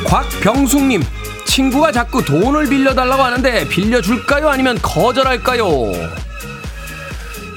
[0.06, 1.02] 곽병숙님,
[1.46, 4.48] 친구가 자꾸 돈을 빌려달라고 하는데 빌려줄까요?
[4.48, 6.23] 아니면 거절할까요?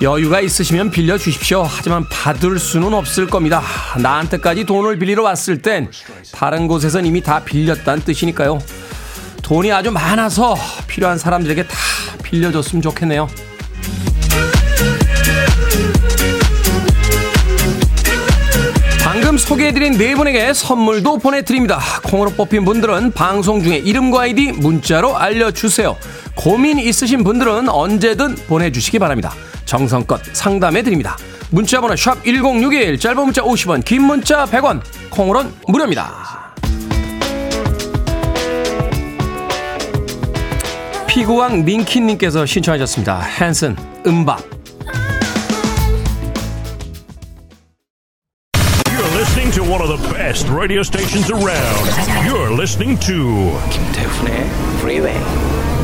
[0.02, 1.64] 여유가 있으시면 빌려주십시오.
[1.64, 3.64] 하지만 받을 수는 없을 겁니다.
[4.00, 5.90] 나한테까지 돈을 빌리러 왔을 땐
[6.32, 8.60] 다른 곳에선 이미 다 빌렸다는 뜻이니까요.
[9.42, 10.56] 돈이 아주 많아서
[10.88, 11.76] 필요한 사람들에게 다
[12.22, 13.28] 빌려줬으면 좋겠네요.
[19.04, 21.80] 방금 소개해드린 네 분에게 선물도 보내드립니다.
[22.04, 25.98] 콩으로 뽑힌 분들은 방송 중에 이름과 아이디 문자로 알려주세요.
[26.36, 29.34] 고민 있으신 분들은 언제든 보내주시기 바랍니다.
[29.68, 31.16] 정성껏 상담해 드립니다.
[31.52, 36.56] 문자 번호 샵 1061, 짧은 문자 50원, 긴 문자 100원, 콩으로는 무료입니다.
[41.08, 43.20] 피구왕 민키님께서 신청하셨습니다.
[43.22, 43.76] 핸슨,
[44.06, 44.40] 음밥.
[48.86, 51.90] You're listening to one of the best radio stations around.
[52.28, 54.46] You're listening to 김태훈의
[54.80, 55.77] Freeway.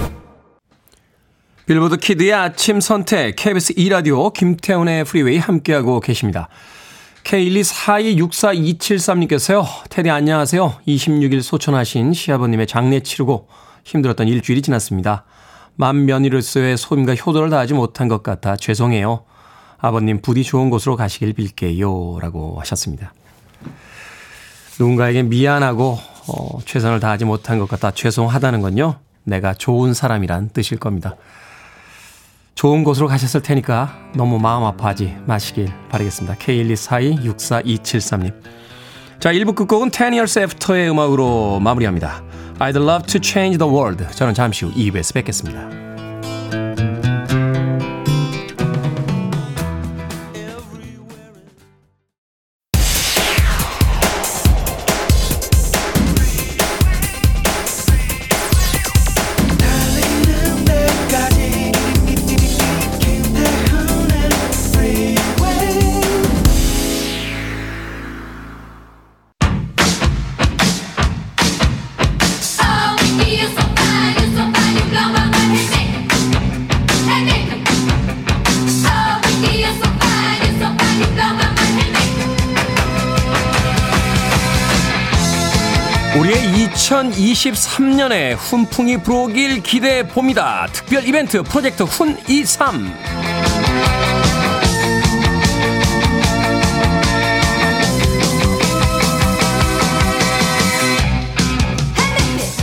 [1.65, 6.49] 빌보드 키드의 아침 선택 KBS 2라디오 김태훈의 프리웨이 함께하고 계십니다.
[7.23, 9.65] K124264273님께서요.
[9.89, 10.81] 태디 안녕하세요.
[10.85, 13.47] 26일 소천하신 시아버님의 장례 치르고
[13.85, 15.23] 힘들었던 일주일이 지났습니다.
[15.75, 19.23] 맏며느리로서의 소임과 효도를 다하지 못한 것 같아 죄송해요.
[19.77, 22.19] 아버님 부디 좋은 곳으로 가시길 빌게요.
[22.19, 23.13] 라고 하셨습니다.
[24.79, 25.97] 누군가에게 미안하고
[26.27, 28.99] 어, 최선을 다하지 못한 것 같아 죄송하다는 건요.
[29.23, 31.15] 내가 좋은 사람이란 뜻일 겁니다.
[32.55, 36.35] 좋은 곳으로 가셨을 테니까 너무 마음 아파하지 마시길 바라겠습니다.
[36.35, 38.33] K124264273님.
[39.19, 42.23] 자, 1부 끝곡은 10 years after의 음악으로 마무리합니다.
[42.59, 44.05] I'd love to change the world.
[44.11, 45.92] 저는 잠시 후 2부에서 뵙겠습니다.
[88.33, 90.67] 2023년에 훈풍이 불어오길 기대해 봅니다.
[90.71, 92.91] 특별 이벤트 프로젝트 훈23.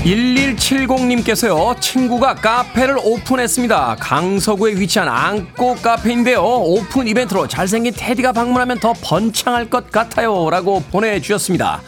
[0.05, 3.97] 1170님께서요, 친구가 카페를 오픈했습니다.
[4.01, 6.43] 강서구에 위치한 안고 카페인데요.
[6.43, 10.49] 오픈 이벤트로 잘생긴 테디가 방문하면 더 번창할 것 같아요.
[10.51, 11.83] 라고 보내주셨습니다.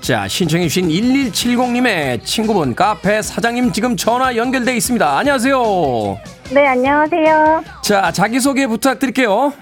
[0.00, 5.18] 자, 신청해주신 1170님의 친구분 카페 사장님 지금 전화 연결돼 있습니다.
[5.18, 6.18] 안녕하세요.
[6.54, 7.62] 네, 안녕하세요.
[7.82, 9.52] 자, 자기소개 부탁드릴게요.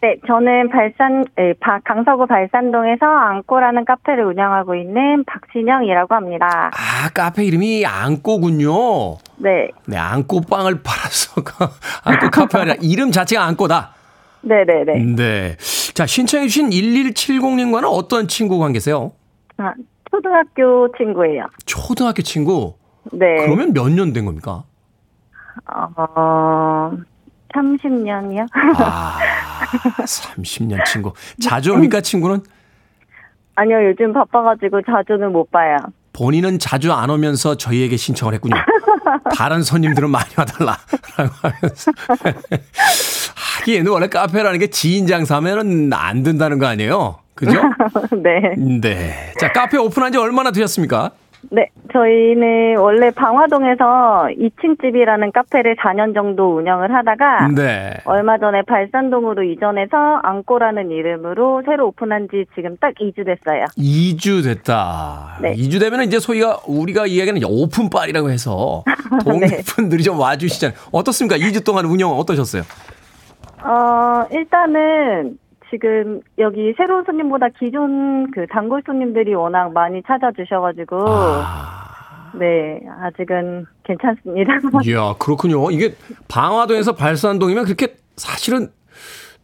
[0.00, 6.70] 네, 저는 발산, 예, 바- 강서구 발산동에서 앙꼬라는 카페를 운영하고 있는 박신영이라고 합니다.
[6.72, 9.16] 아, 카페 이름이 안고군요.
[9.38, 11.42] 네, 네, 안고빵을 팔아서
[12.04, 13.94] 안고 카페가 아니라 이름 자체가 안고다.
[14.42, 15.16] 네네네.
[15.16, 15.56] 네.
[15.94, 19.10] 자, 신청해주신 1170님과는 어떤 친구 관계세요?
[19.58, 19.74] 아,
[20.10, 21.44] 초등학교 친구예요.
[21.66, 22.74] 초등학교 친구?
[23.12, 23.36] 네.
[23.44, 24.64] 그러면 몇 년 된 겁니까?
[25.66, 26.92] 어,
[27.54, 28.46] 30년이요?
[28.76, 29.18] 아,
[29.98, 31.12] 30년 친구.
[31.40, 32.40] 자주 옵니까, 친구는?
[33.56, 35.76] 아니요, 요즘 바빠가지고 자주는 못 봐요.
[36.12, 38.54] 본인은 자주 안 오면서 저희에게 신청을 했군요.
[39.36, 40.76] 다른 손님들은 많이 와달라.
[41.16, 41.92] 라고 하면서.
[43.60, 47.18] 하긴, 원래 카페라는 게 지인 장사하면 안 된다는 거 아니에요?
[47.38, 47.60] 그죠?
[48.22, 48.54] 네.
[48.56, 49.32] 네.
[49.38, 51.12] 자, 카페 오픈한 지 얼마나 되셨습니까?
[51.50, 57.94] 네, 저희는 원래 방화동에서 2층 집이라는 카페를 4년 정도 운영을 하다가 네.
[58.04, 63.66] 얼마 전에 발산동으로 이전해서 앙꼬라는 이름으로 새로 오픈한 지 지금 딱 2주 됐어요.
[63.78, 65.38] 2주 됐다.
[65.40, 65.54] 네.
[65.54, 68.82] 2주 되면 이제 소위가 우리가 이야기하는 오픈빨이라고 해서
[69.24, 69.62] 동네 네.
[69.64, 70.76] 분들이 좀 와주시잖아요.
[70.90, 71.38] 어떻습니까?
[71.38, 72.62] 2주 동안 운영 어떠셨어요?
[73.62, 75.38] 어, 일단은
[75.70, 84.52] 지금 여기 새로운 손님보다 기존 그 단골 손님들이 워낙 많이 찾아주셔가지고 아, 네 아직은 괜찮습니다.
[84.84, 85.70] 이야 그렇군요.
[85.70, 85.94] 이게
[86.28, 88.68] 방화동에서 발산동이면 그렇게 사실은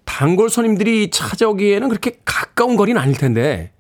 [0.05, 3.71] 단골 손님들이 찾아오기에는 그렇게 가까운 거리는 아닐 텐데.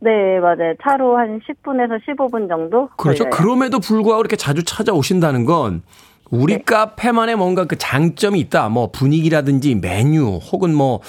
[0.00, 3.24] 네 맞아요 차로 한 10분에서 15분 정도 그렇죠.
[3.24, 3.30] 걸려요.
[3.30, 5.82] 그럼에도 불구하고 이렇게 자주 찾아오신다는 건
[6.30, 8.68] 우리 카페만의 뭔가 그 장점이 있다.
[8.68, 11.00] 뭐 분위기라든지 메뉴 혹은 뭐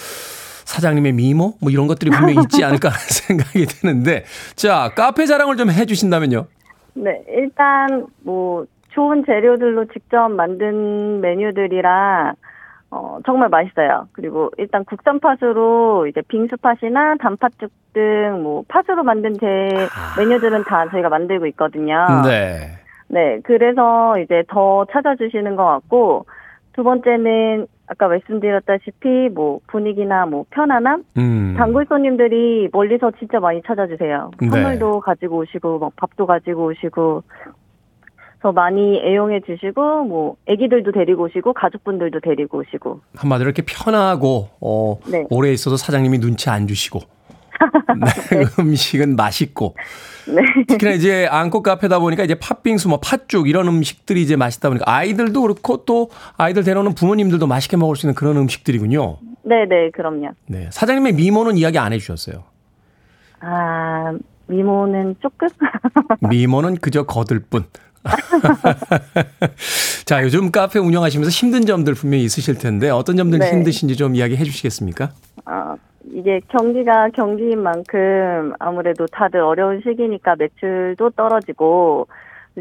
[0.66, 4.26] 사장님의 미모 뭐 이런 것들이 분명히 있지 않을까 하는 생각이 드는데
[4.56, 6.46] 자 카페 자랑을 좀 해주신다면요.
[6.96, 12.34] 네, 일단 뭐 좋은 재료들로 직접 만든 메뉴들이라
[12.92, 14.08] 어, 정말 맛있어요.
[14.14, 19.46] 그리고 일단 국산 팥으로 이제 빙수팥이나 단팥죽 등 뭐 팥으로 만든 제
[20.18, 21.96] 메뉴들은 다 저희가 만들고 있거든요.
[22.26, 22.78] 네.
[23.08, 26.26] 네, 그래서 이제 더 찾아주시는 것 같고
[26.76, 31.56] 두 번째는 아까 말씀드렸다시피 뭐 분위기나 뭐 편안함, 음.
[31.58, 34.32] 단골 손님들이 멀리서 진짜 많이 찾아주세요.
[34.42, 34.50] 네.
[34.50, 37.24] 선물도 가지고 오시고, 막 밥도 가지고 오시고,
[38.42, 43.00] 더 많이 애용해 주시고, 뭐, 애기들도 데리고 오시고, 가족분들도 데리고 오시고.
[43.16, 45.26] 한마디로 이렇게 편하고 어, 네.
[45.30, 47.00] 오래 있어도 사장님이 눈치 안 주시고
[48.00, 49.76] 네, 음식은 맛있고
[50.28, 50.42] 네.
[50.68, 55.42] 특히나 이제 안고 카페다 보니까 이제 팥빙수 뭐 팥죽 이런 음식들이 이제 맛있다 보니까 아이들도
[55.42, 59.18] 그렇고 또 아이들 데려오는 부모님들도 맛있게 먹을 수 있는 그런 음식들이군요.
[59.44, 60.32] 네 네, 그럼요.
[60.48, 60.70] 네.
[60.72, 62.44] 사장님의 미모는 이야기 안 해주셨어요.
[63.42, 64.14] 아,
[64.48, 65.48] 미모는 조금?
[66.30, 67.66] 미모는 그저 거들 뿐.
[70.06, 73.52] 자, 요즘 카페 운영하시면서 힘든 점들 분명히 있으실 텐데 어떤 점들이 네.
[73.52, 75.12] 힘드신지 좀 이야기 해 주시겠습니까?
[75.46, 75.76] 아,
[76.12, 82.08] 이게 경기가 경기인 만큼 아무래도 다들 어려운 시기니까 매출도 떨어지고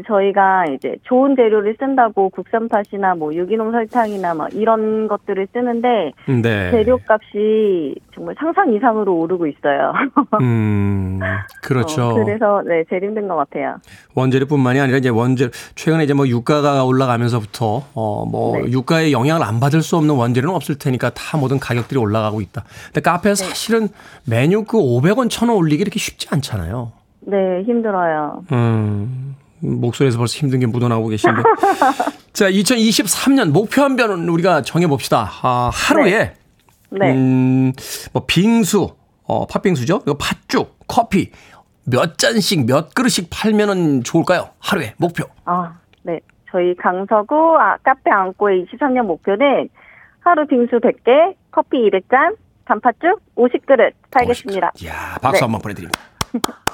[0.03, 6.71] 저희가 이제 좋은 재료를 쓴다고 국산 팥이나 뭐 유기농 설탕이나 막 이런 것들을 쓰는데 네.
[6.71, 9.93] 재료값이 정말 상상 이상으로 오르고 있어요.
[10.41, 11.19] 음,
[11.61, 12.09] 그렇죠.
[12.09, 13.77] 어, 그래서 네 제일 힘든 것 같아요.
[14.15, 18.71] 원재료뿐만이 아니라 이제 원재 최근에 이제 뭐 유가가 올라가면서부터 어뭐 네.
[18.71, 22.63] 유가의 영향을 안 받을 수 없는 원재료는 없을 테니까 다 모든 가격들이 올라가고 있다.
[22.87, 23.49] 근데 카페에서 네.
[23.49, 23.87] 사실은
[24.29, 26.91] 메뉴 그 500원, 1000원 올리기 이렇게 쉽지 않잖아요.
[27.21, 28.43] 네 힘들어요.
[28.51, 29.35] 음.
[29.65, 31.41] 목소리에서 벌써 힘든 게 묻어나오고 계신데.
[32.33, 35.29] 자, 2023년 목표 한 변은 우리가 정해 봅시다.
[35.41, 36.33] 아, 하루에
[36.89, 37.13] 네.
[37.13, 37.71] 음,
[38.13, 40.01] 뭐 빙수, 어, 팥빙수죠?
[40.05, 41.31] 이거 팥죽, 커피
[41.85, 44.49] 몇 잔씩 몇 그릇씩 팔면은 좋을까요?
[44.59, 45.25] 하루에 목표.
[45.45, 46.19] 아, 네.
[46.51, 49.69] 저희 강서구 아, 카페 안고의 23년 목표는
[50.21, 54.71] 하루 빙수 100개, 커피 200잔, 단팥죽 50그릇 팔겠습니다.
[54.81, 55.45] 이야, 박수 네.
[55.45, 55.99] 한번 보내드립니다.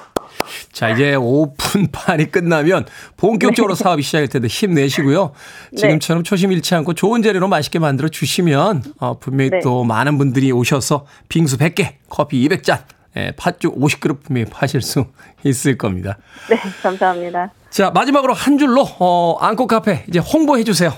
[0.71, 2.85] 자, 이제 오픈판이 끝나면
[3.17, 5.31] 본격적으로 사업이 시작일 텐데 힘내시고요.
[5.75, 9.59] 지금처럼 초심 잃지 않고 좋은 재료로 맛있게 만들어 주시면 어, 분명히 네.
[9.61, 12.79] 또 많은 분들이 오셔서 빙수 100개, 커피 200잔,
[13.17, 15.05] 예, 팥죽 50그릇 분명히 파실 수
[15.43, 16.17] 있을 겁니다.
[16.49, 17.51] 네, 감사합니다.
[17.69, 20.91] 자, 마지막으로 한 줄로 어, 안고 카페 이제 홍보해 주세요.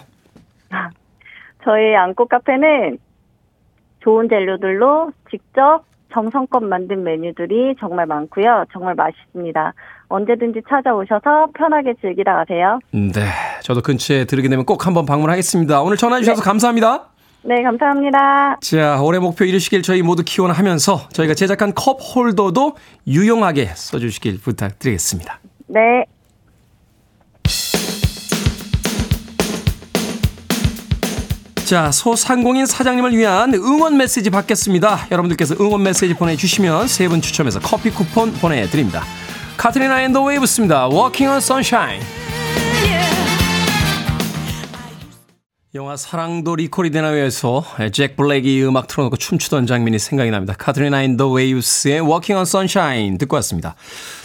[1.64, 2.98] 저희 안고 카페는
[4.04, 8.66] 좋은 재료들로 직접 정성껏 만든 메뉴들이 정말 많고요.
[8.72, 9.74] 정말 맛있습니다.
[10.08, 12.80] 언제든지 찾아오셔서 편하게 즐기다 가세요.
[12.92, 13.12] 네,
[13.62, 15.82] 저도 근처에 들으게 되면 꼭 한번 방문하겠습니다.
[15.82, 17.10] 오늘 전화 주셔서 감사합니다.
[17.46, 18.58] 네, 감사합니다.
[18.62, 25.40] 자, 올해 목표 이루시길 저희 모두 기원하면서 저희가 제작한 컵 홀더도 유용하게 써주시길 부탁드리겠습니다.
[25.68, 26.06] 네.
[31.66, 35.08] 자, 소상공인 사장님을 위한 응원 메시지 받겠습니다.
[35.12, 39.04] 여러분들께서 응원 메시지 보내주시면 세 분 추첨해서 커피 쿠폰 보내드립니다.
[39.58, 40.90] Katrina and the Waves입니다.
[40.90, 42.02] Walking on Sunshine.
[45.76, 50.54] 영화 사랑도 리콜이 되나요에서 잭 블랙이 음악 틀어놓고 춤추던 장면이 생각이 납니다.
[50.56, 53.74] Katrina and the Waves의 Walking on Sunshine 듣고 왔습니다.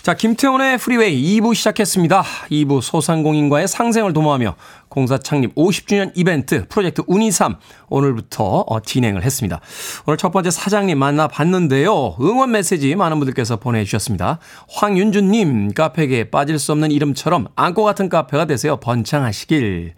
[0.03, 2.23] 자, 김태훈의 프리웨이 2부 시작했습니다.
[2.51, 4.57] 2부 소상공인과의 상생을 도모하며
[4.91, 7.57] 공사 창립 50주년 이벤트 프로젝트 운이3
[7.89, 9.63] 오늘부터 어, 진행을 했습니다.
[10.05, 12.17] 오늘 첫 번째 사장님 만나봤는데요.
[12.21, 14.39] 응원 메시지 많은 분들께서 보내주셨습니다.
[14.69, 18.77] 황윤주님 카페계에 빠질 수 없는 이름처럼 안고 같은 카페가 되세요.
[18.77, 19.95] 번창하시길.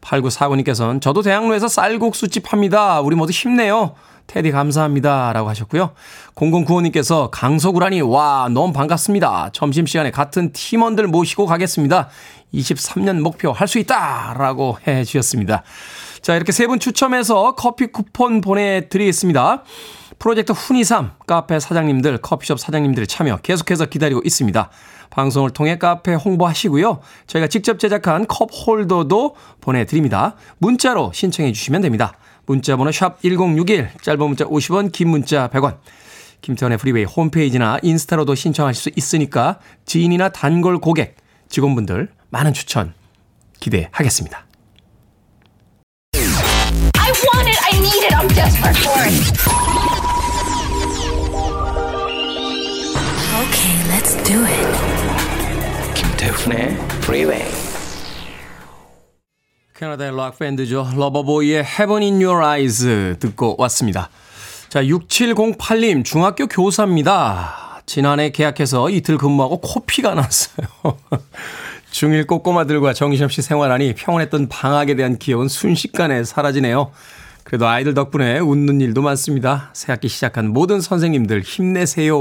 [0.00, 3.00] 8949님께서는 저도 대학로에서 쌀국수집 합니다.
[3.00, 3.94] 우리 모두 힘내요.
[4.26, 5.32] 테디 감사합니다.
[5.32, 5.92] 라고 하셨고요.
[6.34, 9.50] 0095님께서 강서구라니 와 너무 반갑습니다.
[9.52, 12.08] 점심시간에 같은 팀원들 모시고 가겠습니다.
[12.52, 14.34] 23년 목표 할 수 있다.
[14.36, 15.62] 라고 해 주셨습니다.
[16.26, 19.62] 자 이렇게 세 분 추첨해서 커피 쿠폰 보내드리겠습니다.
[20.18, 24.68] 프로젝트 훈이삼 카페 사장님들, 커피숍 사장님들의 참여 계속해서 기다리고 있습니다.
[25.10, 26.98] 방송을 통해 카페 홍보하시고요.
[27.28, 30.34] 저희가 직접 제작한 컵 홀더도 보내드립니다.
[30.58, 32.14] 문자로 신청해 주시면 됩니다.
[32.44, 35.78] 문자 번호 샵 1061, 짧은 문자 50원, 긴 문자 100원.
[36.40, 41.14] 김태훈의 프리웨이 홈페이지나 인스타로도 신청하실 수 있으니까 지인이나 단골 고객,
[41.48, 42.94] 직원분들 많은 추천
[43.60, 44.45] 기대하겠습니다.
[47.76, 48.14] I need it.
[48.14, 49.12] I'm desperate for it.
[53.42, 55.94] Okay, let's do it.
[55.94, 57.44] 김태훈의 Freeway.
[59.78, 60.88] 캐나다의 락 밴드죠.
[60.96, 64.08] 러버보이의 Heaven in Your Eyes 듣고 왔습니다.
[64.70, 67.82] 자, 6708님, 중학교 교사입니다.
[67.84, 70.66] 지난해 계약해서 이틀 근무하고 코피가 났어요.
[71.92, 76.90] 중1 꼬꼬마들과 정신없이 생활하니 평온했던 방학에 대한 기억은 순식간에 사라지네요.
[77.46, 79.70] 그래도 아이들 덕분에 웃는 일도 많습니다.
[79.72, 82.18] 새학기 시작한 모든 선생님들 힘내세요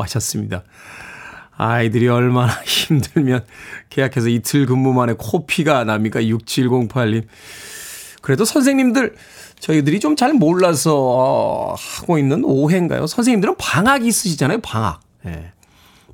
[0.00, 0.62] 하셨습니다.
[1.56, 3.44] 아이들이 얼마나 힘들면
[3.90, 6.20] 계약해서 이틀 근무 만에 코피가 납니까?
[6.20, 7.24] 6708님.
[8.22, 9.16] 그래도 선생님들,
[9.58, 13.08] 저희들이 좀 잘 몰라서 어, 하고 있는 오해인가요?
[13.08, 15.00] 선생님들은 방학이 있으시잖아요, 방학.
[15.26, 15.52] 예.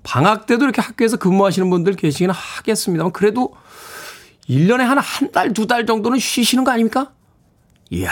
[0.03, 3.55] 방학 때도 이렇게 학교에서 근무하시는 분들 계시긴 하겠습니다만, 그래도
[4.49, 7.11] 1년에 한 한 달, 두 달 정도는 쉬시는 거 아닙니까?
[7.91, 8.11] 이야.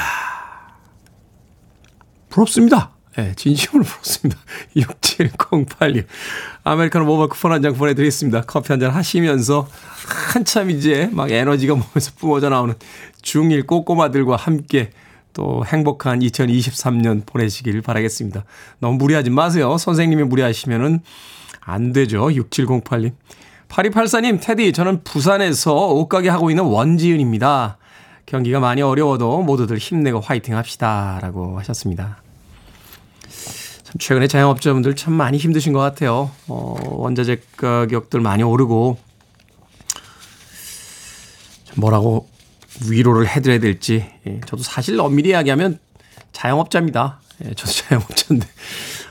[2.32, 2.90] 부럽습니다.
[3.18, 4.40] 예, 진심으로 부럽습니다.
[4.76, 6.04] 6708님.
[6.64, 8.42] 아메리카노 모바일 쿠폰 한 장 보내드리겠습니다.
[8.42, 9.68] 커피 한 잔 하시면서
[10.32, 12.74] 한참 이제 막 에너지가 몸에서 뿜어져 나오는
[13.22, 14.90] 중1 꼬꼬마들과 함께
[15.34, 18.44] 또 행복한 2023년 보내시길 바라겠습니다.
[18.78, 19.76] 너무 무리하지 마세요.
[19.78, 21.00] 선생님이 무리하시면은
[21.60, 22.26] 안 되죠.
[22.28, 23.12] 6708님.
[23.68, 27.78] 8284님, 테디, 저는 부산에서 옷가게 하고 있는 원지은입니다.
[28.26, 31.18] 경기가 많이 어려워도 모두들 힘내고 화이팅 합시다.
[31.22, 32.21] 라고 하셨습니다.
[33.92, 36.30] 참 최근에 자영업자분들 참 많이 힘드신 것 같아요.
[36.48, 38.96] 어, 원자재 가격들 많이 오르고
[41.64, 42.26] 참 뭐라고
[42.88, 45.78] 위로를 해드려야 될지 예, 저도 사실 엄밀히 이야기하면
[46.32, 47.20] 자영업자입니다.
[47.44, 48.46] 예, 저도 자영업자인데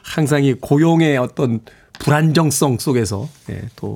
[0.02, 1.60] 항상 이 고용의 어떤
[2.00, 3.94] 불안정성 속에서 예, 또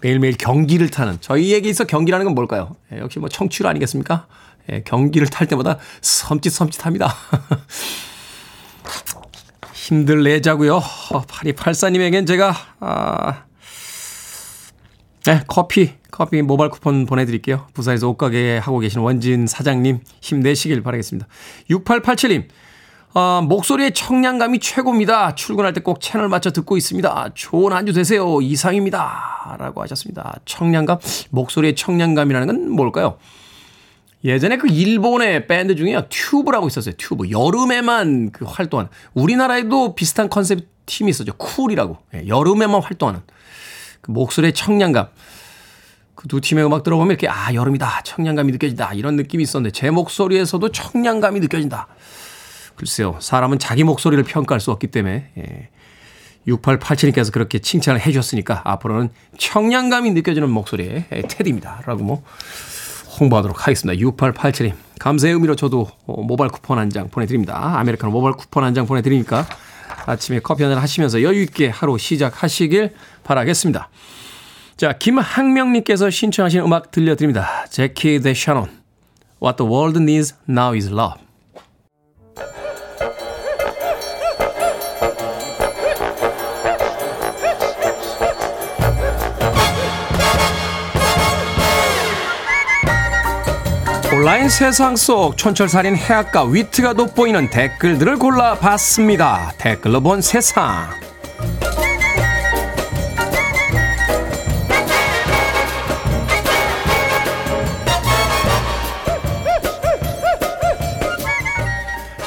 [0.00, 2.74] 매일매일 경기를 타는 저희에게 있어 경기라는 건 뭘까요?
[2.92, 4.26] 예, 역시 뭐 청취율 아니겠습니까?
[4.72, 7.08] 예, 경기를 탈 때마다 섬찟섬찟합니다.
[9.88, 10.80] 힘들 내자고요.
[10.80, 13.44] 8284님에겐 제가 아,
[15.24, 17.66] 네, 커피 커피 모바일 쿠폰 보내드릴게요.
[17.72, 21.26] 부산에서 옷가게 하고 계신 원진 사장님 힘내시길 바라겠습니다.
[21.70, 22.48] 6887님
[23.14, 25.34] 아, 목소리의 청량감이 최고입니다.
[25.34, 27.30] 출근할 때 꼭 채널 맞춰 듣고 있습니다.
[27.34, 28.42] 좋은 한 주 되세요.
[28.42, 29.56] 이상입니다.
[29.58, 30.34] 라고 하셨습니다.
[30.44, 30.98] 청량감?
[31.30, 33.16] 목소리의 청량감이라는 건 뭘까요?
[34.24, 36.08] 예전에 그 일본의 밴드 중에요.
[36.08, 36.94] 튜브라고 있었어요.
[36.98, 37.30] 튜브.
[37.30, 38.90] 여름에만 그 활동하는.
[39.14, 41.34] 우리나라에도 비슷한 컨셉 팀이 있었죠.
[41.34, 41.98] 쿨이라고.
[42.14, 43.20] 예, 여름에만 활동하는.
[44.00, 45.08] 그 목소리의 청량감.
[46.18, 48.02] 그 두 팀의 음악 들어보면 이렇게 아, 여름이다.
[48.02, 48.92] 청량감이 느껴진다.
[48.94, 51.86] 이런 느낌이 있었는데 제 목소리에서도 청량감이 느껴진다.
[52.74, 53.16] 글쎄요.
[53.20, 55.68] 사람은 자기 목소리를 평가할 수 없기 때문에 예.
[56.48, 61.82] 6887님께서 그렇게 칭찬을 해 주셨으니까 앞으로는 청량감이 느껴지는 목소리의 예, 테디입니다.
[61.86, 62.24] 라고 뭐
[63.20, 64.00] 홍보하도록 하겠습니다.
[64.06, 64.72] 6887님.
[64.98, 67.78] 감사의 의미로 저도 어, 모바일 쿠폰 한 장 보내드립니다.
[67.78, 69.46] 아메리카노 모바일 쿠폰 한 장 보내드리니까
[70.06, 72.94] 아침에 커피 한잔 하시면서 여유있게 하루 시작하시길
[73.24, 73.88] 바라겠습니다.
[74.76, 77.66] 자, 김학명님께서 신청하신 음악 들려드립니다.
[77.70, 78.68] 제키 데 샤논.
[79.42, 81.27] What the world needs now is love.
[94.18, 99.52] 온라인 세상 속 촌철살인 해악과 위트가 돋보이는 댓글들을 골라봤습니다.
[99.58, 100.88] 댓글로 본 세상.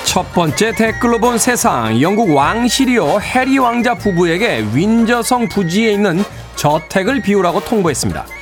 [0.06, 2.00] 첫 번째 댓글로 본 세상.
[2.00, 6.24] 영국 왕실이요 해리 왕자 부부에게 윈저성 부지에 있는
[6.56, 8.41] 저택을 비우라고 통보했습니다.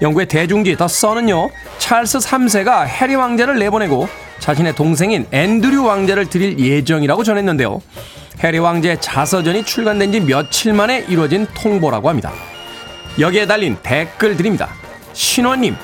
[0.00, 7.24] 영국의 대중지 더 선은요 찰스 3세가 해리 왕자를 내보내고 자신의 동생인 앤드류 왕자를 드릴 예정이라고
[7.24, 7.80] 전했는데요.
[8.42, 12.32] 해리 왕자의 자서전이 출간된 지 며칠 만에 이루어진 통보라고 합니다.
[13.18, 14.68] 여기에 달린 댓글들입니다.
[15.12, 15.74] 신원님,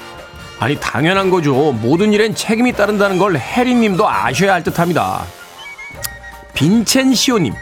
[0.60, 1.72] 아니 당연한 거죠.
[1.72, 5.24] 모든 일엔 책임이 따른다는 걸 해리님도 아셔야 할 듯합니다.
[6.54, 7.52] 빈첸시오님,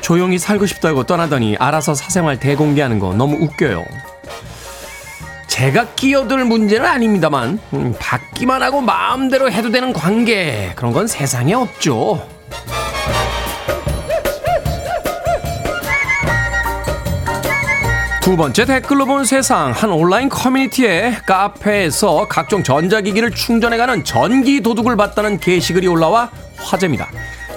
[0.00, 3.84] 조용히 살고 싶다고 떠나더니 알아서 사생활 대공개하는 거 너무 웃겨요.
[5.56, 12.28] 제가 끼어들 문제는 아닙니다만 음, 받기만 하고 마음대로 해도 되는 관계 그런 건 세상에 없죠.
[18.20, 25.40] 두 번째 댓글로 본 세상 한 온라인 커뮤니티에 카페에서 각종 전자기기를 충전해가는 전기 도둑을 봤다는
[25.40, 27.08] 게시글이 올라와 화제입니다.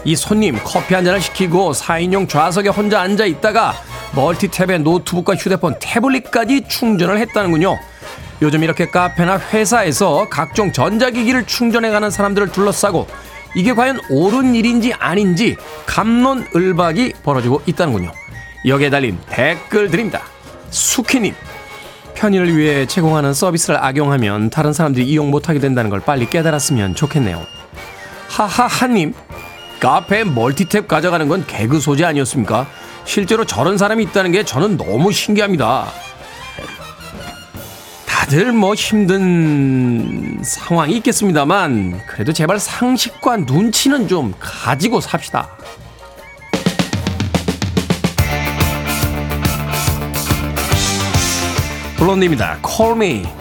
[0.06, 3.74] 이 손님 커피 한 잔을 시키고 4인용 좌석에 혼자 앉아 있다가
[4.14, 7.78] 멀티탭에 노트북과 휴대폰, 태블릿까지 충전을 했다는군요.
[8.42, 13.08] 요즘 이렇게 카페나 회사에서 각종 전자기기를 충전해가는 사람들을 둘러싸고
[13.56, 18.12] 이게 과연 옳은 일인지 아닌지 감론을박이 벌어지고 있다는군요.
[18.66, 20.22] 여기에 달린 댓글 드립니다.
[20.70, 21.34] 수키님,
[22.14, 27.42] 편의를 위해 제공하는 서비스를 악용하면 다른 사람들이 이용 못하게 된다는 걸 빨리 깨달았으면 좋겠네요.
[28.30, 29.14] 하하하님,
[29.80, 32.68] 카페 멀티탭 가져가는 건 개그 소재 아니었습니까?
[33.10, 35.88] 실제로 저런 사람이 있다는 게 저는 너무 신기합니다.
[38.06, 45.50] 다들 뭐 힘든 상황이 있겠습니다만 그래도 제발 상식과 눈치는 좀 가지고 삽시다.
[51.98, 52.60] 블론디입니다.
[52.64, 53.39] Call me.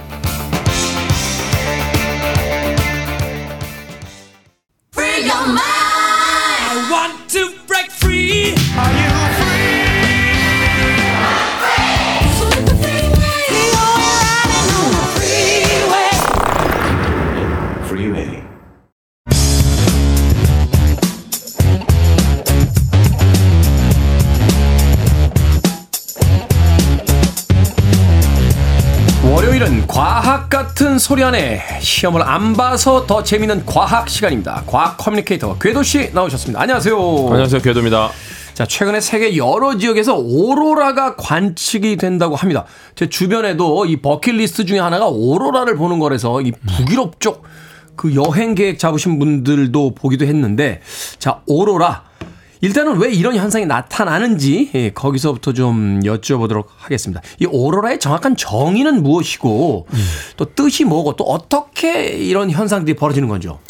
[17.88, 18.42] Freeway.
[29.24, 34.64] 월요일은 과학 같은 소리 안에 시험을 안 봐서 더 재밌는 과학 시간입니다.
[34.66, 36.60] 과학 커뮤니케이터 궤도 씨 나오셨습니다.
[36.60, 36.94] 안녕하세요.
[36.94, 38.10] 안녕하세요, 궤도입니다.
[38.52, 42.66] 자, 최근에 세계 여러 지역에서 오로라가 관측이 된다고 합니다.
[42.94, 47.44] 제 주변에도 이 버킷리스트 중에 하나가 오로라를 보는 거라서 이 북유럽 쪽
[47.98, 50.80] 그 여행 계획 잡으신 분들도 보기도 했는데
[51.18, 52.08] 자, 오로라.
[52.60, 57.20] 일단은 왜 이런 현상이 나타나는지 예, 거기서부터 좀 여쭤보도록 하겠습니다.
[57.38, 59.86] 이 오로라의 정확한 정의는 무엇이고
[60.36, 63.60] 또 뜻이 뭐고 또 어떻게 이런 현상들이 벌어지는 건죠?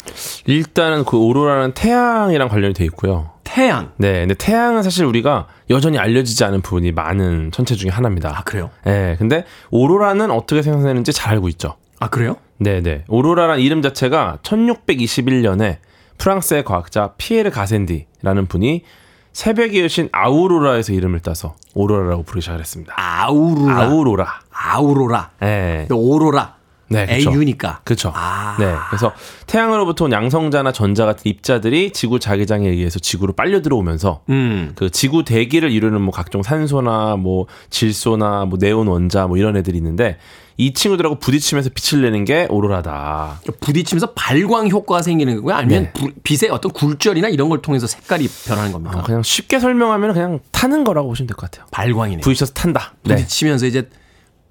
[0.45, 3.29] 일단은 그 오로라는 태양이랑 관련이 돼 있고요.
[3.43, 3.91] 태양.
[3.97, 8.29] 네, 근데 태양은 사실 우리가 여전히 알려지지 않은 부분이 많은 천체 중에 하나입니다.
[8.39, 8.69] 아, 그래요?
[8.85, 11.75] 네, 근데 오로라는 어떻게 생성되는지 잘 알고 있죠.
[11.99, 12.37] 아, 그래요?
[12.59, 13.03] 네, 네.
[13.07, 15.77] 오로라란 이름 자체가 1621년에
[16.17, 18.83] 프랑스의 과학자 피에르 가센디라는 분이
[19.31, 22.93] 새벽의 여신 아우로라에서 이름을 따서 오로라라고 부르기 시작했습니다.
[22.97, 23.81] 아우로라.
[23.81, 24.39] 아우로라.
[24.51, 25.31] 아우로라.
[25.39, 25.87] 네.
[25.89, 26.59] 오로라.
[26.89, 27.29] 네, 그쵸.
[27.29, 27.81] AU니까.
[27.83, 28.11] 그렇죠.
[28.15, 28.57] 아.
[28.59, 28.75] 네.
[28.89, 29.13] 그래서
[29.45, 34.73] 태양으로부터 온 양성자나 전자 같은 입자들이 지구 자기장에 의해서 지구로 빨려 들어오면서 음.
[34.75, 39.77] 그 지구 대기를 이루는 뭐 각종 산소나 뭐 질소나 뭐 네온 원자 뭐 이런 애들이
[39.77, 40.17] 있는데
[40.61, 43.39] 이 친구들하고 부딪히면서 빛을 내는 게 오로라다.
[43.61, 45.55] 부딪히면서 발광 효과가 생기는 거고요?
[45.55, 45.93] 아니면 네.
[45.93, 48.99] 불- 빛의 어떤 굴절이나 이런 걸 통해서 색깔이 변하는 겁니까?
[48.99, 51.65] 아, 그냥 쉽게 설명하면 그냥 타는 거라고 보시면 될 것 같아요.
[51.71, 52.21] 발광이네.
[52.21, 52.93] 부딪혀서 탄다.
[53.05, 53.15] 네.
[53.15, 53.87] 부딪히면서 이제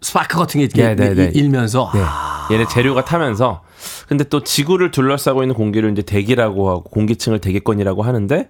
[0.01, 1.25] 스파크 같은 게 이렇게 네, 네, 네.
[1.25, 2.01] 일- 일면서 네.
[2.03, 3.63] 아, 얘네 재료가 타면서
[4.09, 8.49] 근데 또 지구를 둘러싸고 있는 공기를 이제 대기라고 하고 공기층을 대기권이라고 하는데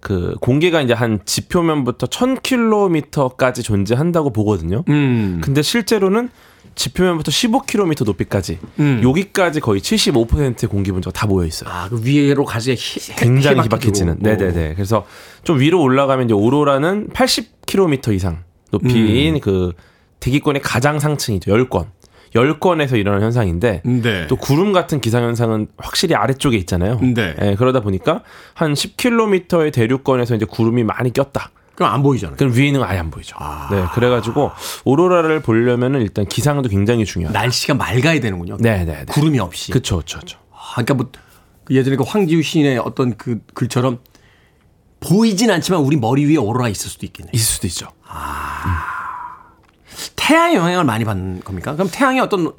[0.00, 4.82] 그 공기가 이제 한 지표면부터 1000km까지 존재한다고 보거든요.
[4.88, 5.40] 음.
[5.42, 6.30] 근데 실제로는
[6.76, 9.00] 지표면부터 15km 높이까지 음.
[9.02, 11.68] 여기까지 거의 75%의 공기 분자가 다 모여 있어요.
[11.70, 12.44] 아, 그 위로
[12.76, 14.18] 히- 굉장히 희박해지는.
[14.20, 14.38] 들어오고.
[14.38, 14.74] 네네 네.
[14.74, 15.04] 그래서
[15.42, 19.72] 좀 위로 올라가면 이제 오로라는 80km 이상 높이인 그
[20.20, 21.50] 대기권의 가장 상층이죠.
[21.52, 21.86] 10권.
[22.34, 24.26] 10권에서 일어나는 현상인데 네.
[24.26, 27.00] 또 구름 같은 기상 현상은 확실히 아래쪽에 있잖아요.
[27.00, 27.34] 네.
[27.40, 28.22] 예, 그러다 보니까
[28.52, 31.50] 한 10km의 대륙권에서 이제 구름이 많이 꼈다.
[31.76, 32.36] 그럼 안 보이잖아요.
[32.36, 33.36] 그럼 위에 있는 건 아예 안 보이죠.
[33.38, 33.68] 아.
[33.70, 34.50] 네, 그래가지고
[34.84, 37.32] 오로라를 보려면은 일단 기상도 굉장히 중요해요.
[37.32, 38.56] 날씨가 맑아야 되는군요.
[38.58, 39.04] 네, 네, 네.
[39.04, 39.70] 구름이 없이.
[39.72, 40.38] 그쵸, 그쵸, 그쵸.
[40.52, 41.10] 아, 그러니까 뭐
[41.70, 43.98] 예전에 그 황지우 시인의 어떤 그 글처럼
[45.00, 47.30] 보이진 않지만 우리 머리 위에 오로라 있을 수도 있겠네요.
[47.34, 47.88] 있을 수도 있죠.
[50.16, 51.74] 태양의 영향을 많이 받는 겁니까?
[51.74, 52.52] 그럼 태양이 어떤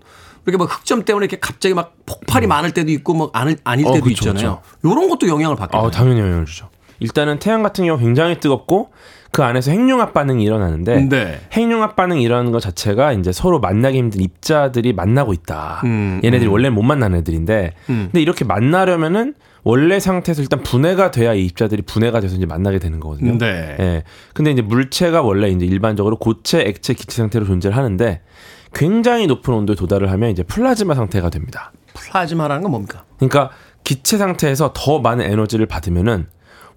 [0.45, 3.93] 이렇게 막 흑점 때문에 이렇게 갑자기 막 폭발이 많을 때도 있고 뭐 아닐, 아닐 어,
[3.93, 4.61] 때도 그쵸, 있잖아요.
[4.83, 5.89] 이런 것도 영향을 받게 아.
[5.89, 6.69] 당연히 영향을 주죠.
[6.99, 8.89] 일단은 태양 같은 경우 굉장히 뜨겁고
[9.31, 11.39] 그 안에서 핵융합 반응이 일어나는데 네.
[11.51, 15.81] 핵융합 반응이 일어나는 것 자체가 이제 서로 만나기 힘든 입자들이 만나고 있다.
[15.83, 18.09] 음, 얘네들이 원래 못 만나는 애들인데 음.
[18.11, 23.01] 근데 이렇게 만나려면은 원래 상태에서 일단 분해가 돼야 이 입자들이 분해가 돼서 이제 만나게 되는
[23.01, 23.37] 거거든요.
[23.37, 23.75] 네.
[23.79, 24.03] 예.
[24.33, 28.21] 근데 이제 물체가 원래 이제 일반적으로 고체, 액체, 기체 상태로 존재를 하는데
[28.73, 31.73] 굉장히 높은 온도에 도달을 하면 이제 플라즈마 상태가 됩니다.
[31.93, 33.03] 플라즈마라는 건 뭡니까?
[33.17, 33.49] 그러니까
[33.83, 36.27] 기체 상태에서 더 많은 에너지를 받으면은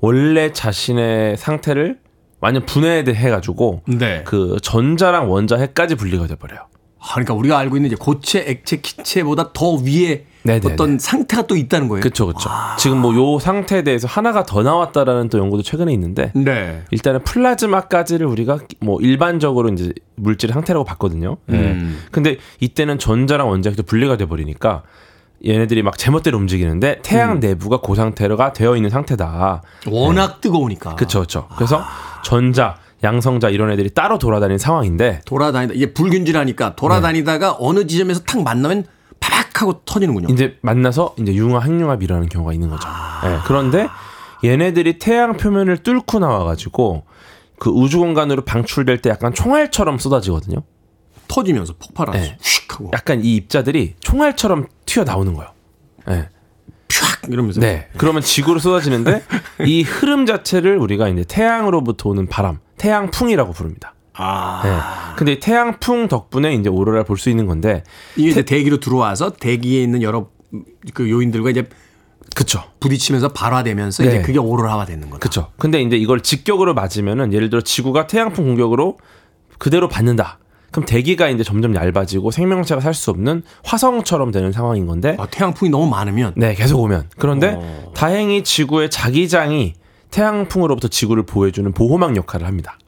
[0.01, 1.99] 원래 자신의 상태를
[2.41, 4.23] 완전 분해해가지고 네.
[4.25, 6.61] 그 전자랑 원자 핵까지 분리가 돼버려요.
[7.03, 10.73] 아, 그러니까 우리가 알고 있는 이제 고체, 액체, 기체보다 더 위에 네네네.
[10.73, 12.01] 어떤 상태가 또 있다는 거예요.
[12.01, 12.49] 그렇죠, 그렇죠.
[12.79, 16.83] 지금 뭐 요 상태에 대해서 하나가 더 나왔다라는 또 연구도 최근에 있는데 네.
[16.91, 21.37] 일단은 플라즈마까지를 우리가 뭐 일반적으로 이제 물질의 상태라고 봤거든요.
[21.51, 21.55] 예.
[21.55, 21.99] 음.
[22.11, 24.83] 근데 이때는 전자랑 원자핵도 분리가 돼 버리니까
[25.47, 27.41] 얘네들이 막 제멋대로 움직이는데 태양 음.
[27.41, 29.63] 내부가 그 상태가 되어 있는 상태다.
[29.89, 30.97] 워낙 뜨거우니까.
[30.97, 31.49] 그렇죠, 그렇죠.
[31.57, 31.83] 그래서
[32.23, 38.85] 전자, 양성자 이런 애들이 따로 돌아다니는 상황인데 돌아다니다 이게 불균질하니까 돌아다니다가 어느 지점에서 탁 만나면
[39.19, 40.33] 파박 하고 터지는군요.
[40.33, 42.87] 이제 만나서 이제 융합, 핵융합이 일어나는 경우가 있는 거죠.
[42.87, 43.23] 아.
[43.25, 43.89] 예, 그런데
[44.45, 47.05] 얘네들이 태양 표면을 뚫고 나와가지고
[47.59, 50.63] 그 우주 공간으로 방출될 때 약간 총알처럼 쏟아지거든요.
[51.31, 52.39] 터지면서 폭발하면서 네.
[52.43, 55.51] 휙 하고 약간 이 입자들이 총알처럼 튀어나오는 거예요.
[56.09, 56.29] 네.
[56.91, 57.89] 휙 이러면서 네.
[57.97, 59.23] 그러면 지구로 쏟아지는데
[59.65, 63.95] 이 흐름 자체를 우리가 이제 태양으로부터 오는 바람, 태양풍이라고 부릅니다.
[64.15, 65.17] 아 네.
[65.17, 67.85] 근데 이 태양풍 덕분에 이제 오로라를 볼 수 있는 건데
[68.17, 70.29] 이게 이제 대기로 들어와서 대기에 있는 여러
[70.95, 71.69] 그 요인들과 이제
[72.35, 72.63] 그쵸.
[72.81, 74.09] 부딪히면서 발화되면서 네.
[74.09, 75.21] 이제 그게 오로라가 되는 거다.
[75.21, 75.53] 그쵸.
[75.59, 78.99] 근데 이제 이걸 직격으로 맞으면은 예를 들어 지구가 태양풍 공격으로
[79.59, 80.39] 그대로 받는다.
[80.71, 85.71] 그럼 대기가 이제 점점 얇아지고 생명체가 살 수 없는 화성처럼 되는 상황인 건데 아, 태양풍이
[85.71, 87.11] 너무 많으면 네, 계속 오면.
[87.19, 87.93] 그런데 어.
[87.95, 89.75] 다행히 지구의 자기장이
[90.11, 92.79] 태양풍으로부터 지구를 보호해주는 보호막 역할을 합니다.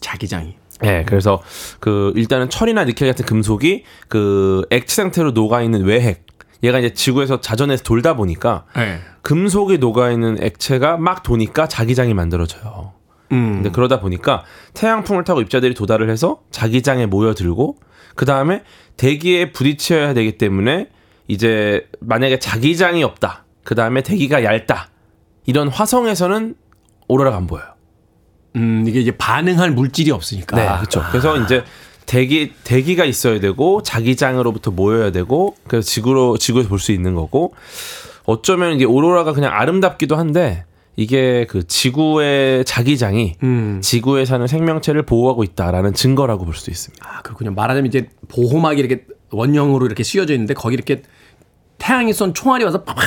[0.00, 1.40] 자기장이 네, 그래서
[1.78, 6.26] 그 일단은 철이나 니켈 같은 금속이 그 액체 상태로 녹아 있는 외핵.
[6.64, 8.98] 얘가 이제 지구에서 자전에서 돌다 보니까 네.
[9.22, 12.91] 금속이 녹아 있는 액체가 막 도니까 자기장이 만들어져요.
[13.32, 13.54] 음.
[13.54, 17.76] 근데 그러다 보니까 태양풍을 타고 입자들이 도달을 해서 자기장에 모여들고
[18.14, 18.62] 그 다음에
[18.96, 20.88] 대기에 부딪혀야 되기 때문에
[21.28, 23.44] 이제 만약에 자기장이 없다.
[23.64, 24.90] 그 다음에 대기가 얇다.
[25.46, 26.54] 이런 화성에서는
[27.08, 27.64] 오로라가 안 보여요.
[28.56, 30.56] 음, 이게 이제 반응할 물질이 없으니까.
[30.56, 31.02] 네, 그렇죠.
[31.10, 31.64] 그래서 이제
[32.04, 37.54] 대기 대기가 있어야 되고 자기장으로부터 모여야 되고 그래서 지구로 지구에서 볼 수 있는 거고
[38.24, 40.64] 어쩌면 이게 오로라가 그냥 아름답기도 한데
[40.96, 43.80] 이게 그 지구의 자기장이 음.
[43.82, 47.06] 지구에 사는 생명체를 보호하고 있다라는 증거라고 볼 수 있습니다.
[47.08, 47.52] 아, 그렇군요.
[47.52, 51.02] 말하자면 이제 보호막이 이렇게 원형으로 이렇게 씌워져 있는데 거기 이렇게
[51.78, 53.04] 태양이 쏜 총알이 와서 팍팍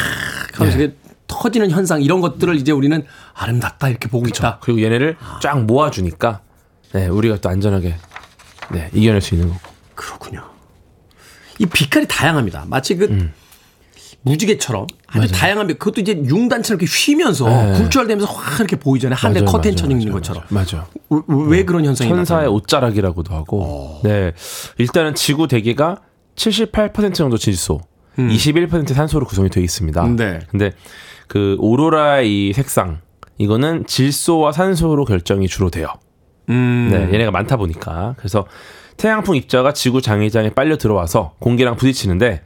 [0.56, 0.96] 하면서 이렇게
[1.28, 4.60] 터지는 현상 이런 것들을 이제 우리는 아름답다 이렇게 보고 있다.
[4.62, 6.42] 그리고 얘네를 쫙 모아주니까
[6.94, 7.96] 네, 우리가 또 안전하게
[8.72, 9.62] 네, 이겨낼 수 있는 거고.
[9.94, 10.44] 그렇군요.
[11.60, 12.66] 이 빛깔이 다양합니다.
[12.68, 13.30] 마치 그
[14.26, 15.78] 무지개처럼 아주 다양한 빛.
[15.80, 17.74] 그것도 이제 융단처럼 이렇게 휘면서 네.
[17.78, 19.16] 굴절되면서 확 이렇게 보이잖아요.
[19.16, 20.44] 하늘에 맞아요, 커튼 맞아요, 쳐 있는 맞아요, 것처럼.
[20.50, 20.88] 맞아요.
[21.10, 22.54] 왜, 왜 그런 현상이 천사의 나타나요?
[22.54, 24.02] 옷자락이라고도 하고.
[24.04, 24.34] 네.
[24.80, 26.02] 일단은 지구 대기가
[26.36, 27.82] 78% 정도 질소,
[28.18, 30.04] 21% 산소로 구성이 되어 있습니다.
[30.04, 30.16] 음.
[30.16, 30.40] 네.
[30.50, 30.72] 근데
[31.28, 33.02] 그 오로라의 이 색상
[33.38, 35.88] 이거는 질소와 산소로 결정이 주로 돼요.
[36.50, 36.90] 음.
[36.92, 38.16] 네, 얘네가 많다 보니까.
[38.18, 38.46] 그래서
[38.98, 42.42] 태양풍 입자가 지구 장기장에 빨려 들어와서 공기랑 부딪히는데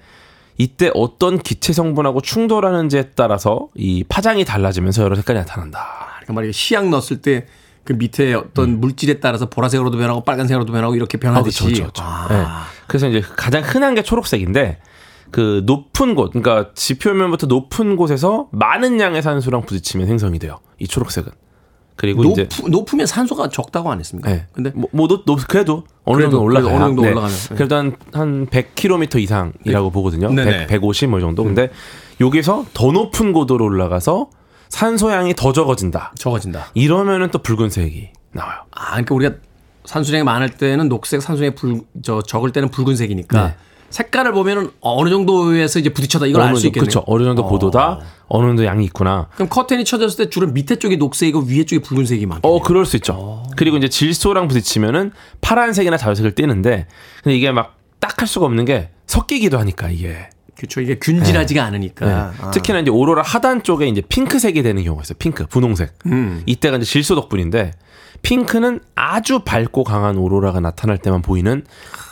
[0.60, 5.80] 이때 어떤 기체 성분하고 충돌하는지에 따라서 이 파장이 달라지면서 여러 색깔이 나타난다.
[6.18, 7.47] 그러니까 말이야 시약 넣었을 때
[7.89, 11.64] 그 밑에 어떤 물질에 따라서 보라색으로도 변하고 빨간색으로도 변하고 이렇게 변하듯이.
[11.64, 11.66] 음.
[11.66, 12.03] 아, 그렇죠, 그렇죠.
[12.03, 12.28] 아.
[12.30, 12.45] 네.
[12.88, 14.78] 그래서 이제 가장 흔한 게 초록색인데
[15.32, 20.60] 그 높은 곳, 그러니까 지표면부터 높은 곳에서 많은 양의 산소랑 부딪히면 생성이 돼요.
[20.78, 21.32] 이 초록색은.
[22.00, 24.30] 그리고 높, 이제 높으면 산소가 적다고 안 했습니까?
[24.30, 24.45] 네.
[24.54, 26.70] 근데 뭐, 뭐 높, 높, 그래도 어느 정도 올라가요.
[26.70, 27.30] 그래도 어느 정도 올라가면.
[27.30, 27.56] 네.
[27.56, 30.30] 그래도 한, 한 100km 이상이라고 보거든요.
[30.32, 30.68] 네네.
[30.68, 31.43] 100, 150뭐이 정도.
[31.43, 31.70] 근데
[32.22, 34.30] 여기서 더 높은 고도로 올라가서
[34.70, 36.14] 산소양이 더 적어진다.
[36.18, 36.68] 적어진다.
[36.74, 38.60] 이러면은 또 붉은색이 나와요.
[38.72, 39.36] 아, 그러니까 우리가
[39.84, 43.56] 산소량이 많을 때는 녹색, 산소량이 불, 저 적을 때는 붉은색이니까 네.
[43.90, 46.86] 색깔을 보면은 어느 정도에서 이제 부딪혀다 이걸 알 수 있겠네요.
[46.90, 47.04] 그렇죠.
[47.08, 48.00] 어느 정도 고도다.
[48.28, 49.28] 어느 정도 양이 있구나.
[49.36, 52.58] 그럼 커튼이 쳐졌을 때 주로 밑에 쪽이 녹색이고 위에 쪽이 붉은색이 많겠네요.
[52.58, 53.44] 어, 그럴 수 있죠.
[53.56, 55.12] 그리고 이제 질소랑 부딪히면은
[55.42, 56.88] 파란색이나 자주색을 띠는데
[57.24, 60.30] 근데 이게 막 딱 할 수가 없는 게 섞이기도 하니까 이게.
[60.56, 60.80] 그렇죠.
[60.82, 62.06] 이게 균질하지가 않으니까.
[62.06, 62.12] 네.
[62.42, 62.52] 아.
[62.52, 65.18] 특히나 이제 오로라 하단 쪽에 이제 핑크색이 되는 경우가 있어요.
[65.20, 65.94] 핑크, 분홍색.
[66.06, 66.42] 음.
[66.46, 67.72] 이때가 이제 질소 덕분인데
[68.22, 71.64] 핑크는 아주 밝고 강한 오로라가 나타날 때만 보이는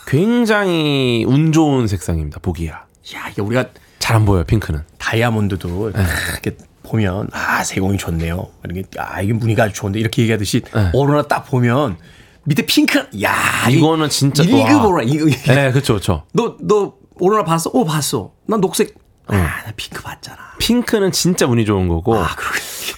[0.08, 2.40] 굉장히 운 좋은 색상입니다.
[2.42, 2.86] 보기야.
[3.16, 3.66] 야, 이게 우리가
[4.00, 4.44] 잘 안 보여요.
[4.46, 4.82] 핑크는.
[5.00, 6.04] 다이아몬드도 네.
[6.32, 8.48] 이렇게 보면 아 세공이 좋네요.
[8.64, 10.92] 이렇게 아 이게 무늬가 아주 좋은데 이렇게 얘기하듯이 네.
[10.94, 11.98] 오로라 딱 보면
[12.46, 14.86] 밑에 핑크 야 이거는 진짜 1급 와.
[14.88, 16.24] 오로라 이거 네, 그렇죠, 그렇죠.
[16.32, 17.70] 너너 오로라 봤어?
[17.74, 18.32] 오 봤어.
[18.48, 18.96] 난 녹색
[19.36, 20.38] 아 나 핑크 봤잖아.
[20.60, 22.28] 핑크는 진짜 운이 좋은 거고 아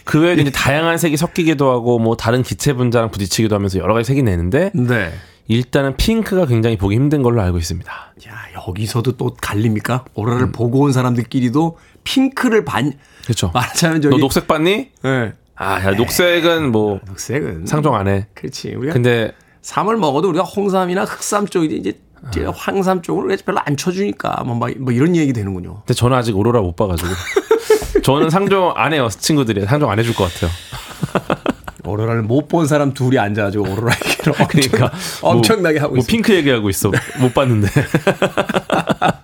[0.06, 4.08] 그 외에도 이제 다양한 색이 섞이기도 하고 뭐 다른 기체 분자랑 부딪히기도 하면서 여러 가지
[4.08, 5.12] 색이 내는데 네.
[5.48, 7.92] 일단은 핑크가 굉장히 보기 힘든 걸로 알고 있습니다.
[7.92, 10.06] 야 여기서도 또 갈립니까?
[10.16, 13.52] 오로라를 보고 온 사람들끼리도 핑크를 반 그렇죠.
[13.54, 14.90] 말하자면 저기 너 녹색 봤니?
[15.04, 15.34] 네.
[15.56, 18.28] 아, 야, 녹색은 뭐 녹색은 상종 안 해.
[18.34, 23.78] 그렇지 우리가 근데 삼을 먹어도 우리가 홍삼이나 흑삼 쪽이 이제 이제 황삼 쪽으로 별로 안
[23.78, 25.82] 쳐주니까 뭐, 막- 뭐 이런 얘기 되는군요.
[25.86, 27.10] 근데 저는 아직 오로라 못 봐가지고
[28.04, 30.52] 저는 상종 안 해요 친구들이 상종 안 해줄 것 같아요.
[31.86, 34.92] 오로라를 못 본 사람 둘이 앉아가지고 오로라 얘기를 엄청, 그러니까
[35.22, 36.08] 뭐- 엄청나게 하고 뭐 있어.
[36.08, 37.68] 핑크 얘기하고 있어 못 봤는데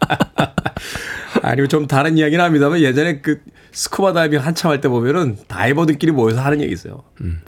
[1.48, 3.40] 아니면 좀 다른 이야기는 합니다만 예전에 그
[3.72, 7.04] 스쿠버 다이빙 한참 할 때 보면은 다이버들끼리 모여서 하는 얘기 있어요.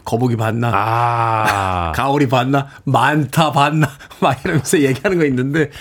[0.06, 0.72] 거북이 봤나?
[0.74, 2.68] 아 가오리 봤나?
[2.84, 3.88] 많다 봤나?
[4.22, 5.72] 막 이러면서 얘기하는 거 있는데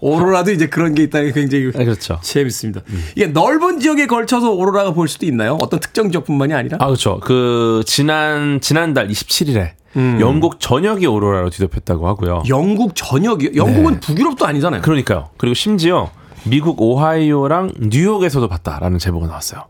[0.00, 2.18] 오로라도 이제 그런 게 있다는 게 굉장히 아, 그렇죠.
[2.22, 2.80] 재밌습니다.
[3.14, 5.58] 이게 넓은 지역에 걸쳐서 오로라가 볼 수도 있나요?
[5.60, 6.78] 어떤 특정 지역뿐만이 아니라?
[6.80, 7.20] 아 그렇죠.
[7.20, 9.72] 그 지난 지난달 27일에
[10.20, 12.42] 영국 전역이 오로라로 뒤덮였다고 하고요.
[12.48, 14.00] 영국 전역이 영국은 네.
[14.00, 14.82] 북유럽도 아니잖아요.
[14.82, 15.30] 그러니까요.
[15.38, 16.10] 그리고 심지어
[16.48, 19.64] 미국 오하이오랑 뉴욕에서도 봤다라는 제보가 나왔어요.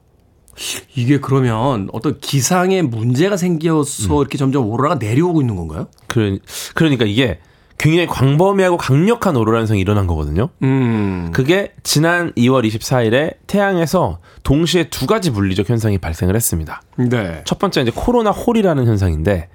[0.95, 5.89] 이게 그러면 어떤 기상에 문제가 생겨서 이렇게 점점 오로라가 내려오고 있는 건가요?
[6.07, 6.39] 그러,
[6.74, 7.41] 그러니까 이게
[7.79, 10.49] 굉장히 광범위하고 강력한 오로라 현상이 일어난 거거든요.
[10.62, 11.31] 음.
[11.35, 16.81] 그게 지난 2월 24일에 태양에서 동시에 두 가지 물리적 현상이 발생을 했습니다.
[16.97, 17.43] 네.
[17.45, 19.49] 첫 번째 이제 코로나 홀이라는 현상인데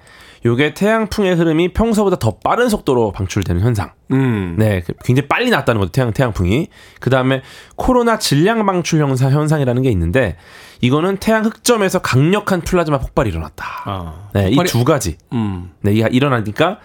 [0.44, 3.92] 요게 태양풍의 흐름이 평소보다 더 빠른 속도로 방출되는 현상.
[4.12, 4.56] 음.
[4.58, 5.92] 네, 그 굉장히 빨리 났다는 거죠.
[5.92, 6.68] 태양 태양풍이.
[7.00, 7.42] 그다음에
[7.76, 10.38] 코로나 질량 방출 현상 현상이라는 게 있는데
[10.82, 13.66] 이거는 태양 흑점에서 강력한 플라즈마 폭발이 일어났다.
[13.86, 14.14] 아.
[14.34, 15.18] 네, 이 두 가지.
[15.32, 15.72] 음.
[15.82, 16.80] 네, 이게 일어나니까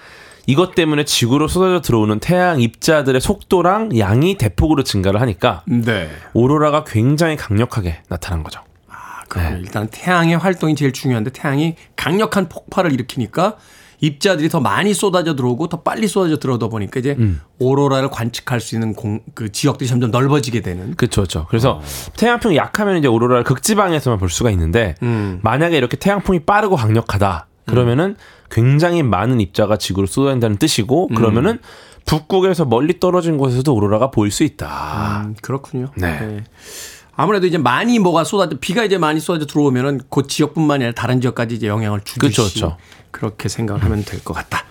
[0.47, 6.09] 이것 때문에 지구로 쏟아져 들어오는 태양 입자들의 속도랑 양이 대폭으로 증가를 하니까 네.
[6.35, 8.61] 오로라가 굉장히 강력하게 나타난 거죠.
[9.27, 13.57] 아, 그럼 일단 태양의 활동이 제일 중요한데 태양이 강력한 폭발을 일으키니까
[14.01, 17.17] 입자들이 더 많이 쏟아져 들어오고 더 빨리 쏟아져 들어오다 보니까 이제
[17.59, 20.95] 오로라를 관측할 수 있는 공, 그 지역들이 점점 넓어지게 되는.
[20.97, 21.47] 그렇죠, 그렇죠.
[21.49, 21.81] 그래서
[22.17, 25.41] 태양풍이 약하면 이제 오로라를 극지방에서만 볼 수가 있는데 음.
[25.43, 28.17] 만약에 이렇게 태양풍이 빠르고 강력하다 그러면은
[28.51, 31.59] 굉장히 많은 입자가 지구로 쏟아진다는 뜻이고 그러면은
[32.05, 35.25] 북극에서 멀리 떨어진 곳에서도 오로라가 보일 수 있다.
[35.27, 35.89] 음, 그렇군요.
[35.97, 36.45] 네.
[37.17, 41.55] 아무래도 이제 많이 뭐가 쏟아져 비가 이제 많이 쏟아져 들어오면은 그 지역뿐만이 아니라 다른 지역까지
[41.55, 42.77] 이제 영향을 주듯이 그쵸.
[43.11, 44.65] 그렇게 생각하면 될 것 같다.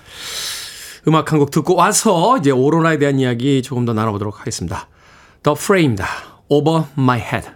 [1.07, 4.87] 음악 한 곡 듣고 와서 이제 오로라에 대한 이야기 조금 더 나눠보도록 하겠습니다.
[5.43, 6.07] The Fray입니다.
[6.49, 7.49] Over My Head.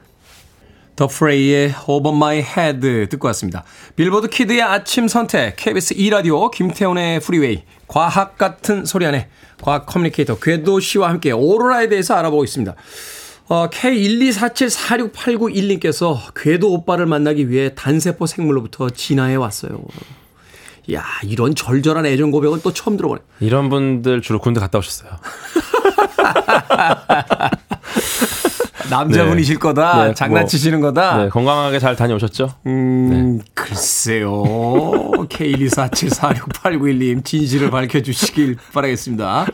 [0.96, 3.64] The Fray의 Over My Head 듣고 왔습니다.
[3.96, 9.30] 빌보드 키드의 아침 선택, KBS 2 라디오, 김태훈의 프리웨이, 과학 같은 소리 안에
[9.62, 12.76] 과학 커뮤니케이터 궤도 씨와 함께 오로라에 대해서 알아보고 있습니다.
[13.50, 19.82] 어, K124746891님께서 궤도 오빠를 만나기 위해 단세포 생물로부터 진화해 왔어요.
[20.93, 23.22] 야 이런 절절한 애정 고백은 또 처음 들어보네.
[23.39, 25.10] 이런 분들 주로 군대 갔다 오셨어요.
[28.89, 30.08] 남자분이실 거다.
[30.08, 31.18] 네, 장난치시는 거다.
[31.18, 32.56] 네, 건강하게 잘 다녀오셨죠?
[32.66, 34.43] 음, 글쎄요.
[35.30, 39.45] K124746891님 진실을 밝혀주시길 바라겠습니다.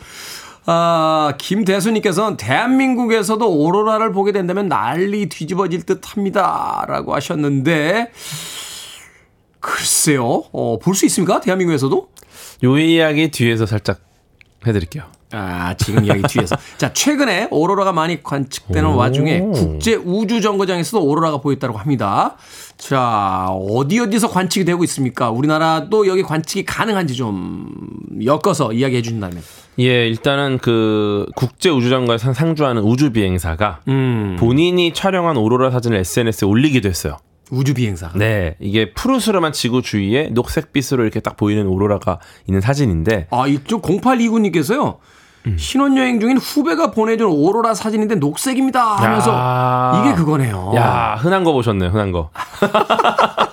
[0.67, 6.83] 아, 김대수님께서는 대한민국에서도 오로라를 보게 된다면 난리 뒤집어질 듯 합니다.
[6.87, 8.11] 라고 하셨는데,
[9.59, 10.43] 글쎄요.
[10.51, 11.39] 어, 볼 수 있습니까?
[11.39, 12.09] 대한민국에서도?
[12.63, 13.99] 요 이야기 뒤에서 살짝
[14.65, 15.03] 해드릴게요.
[15.31, 16.55] 아, 지금 이야기 뒤에서.
[16.77, 18.95] 자, 최근에 오로라가 많이 관측되는 오.
[18.95, 22.37] 와중에 국제 우주 정거장에서도 오로라가 보였다고 합니다.
[22.77, 25.31] 자, 어디 어디서 관측이 되고 있습니까?
[25.31, 27.67] 우리나라도 여기 관측이 가능한지 좀
[28.23, 29.41] 엮어서 이야기해 주신다면.
[29.79, 34.37] 예, 일단은 그 국제 우주정거에 상- 상주하는 우주 비행사가 음.
[34.39, 37.17] 본인이 촬영한 오로라 사진을 SNS에 올리기도 했어요.
[37.51, 38.11] 우주 비행사.
[38.15, 44.97] 네, 이게 푸르스름한 지구 주위에 녹색빛으로 이렇게 딱 보이는 오로라가 있는 사진인데 아, 이쪽 0829님께서요.
[45.47, 45.57] 음.
[45.57, 50.01] 신혼여행 중인 후배가 보내준 오로라 사진인데 녹색입니다 하면서 야.
[50.03, 50.73] 이게 그거네요.
[50.75, 52.31] 야, 흔한 거 보셨네요, 흔한 거.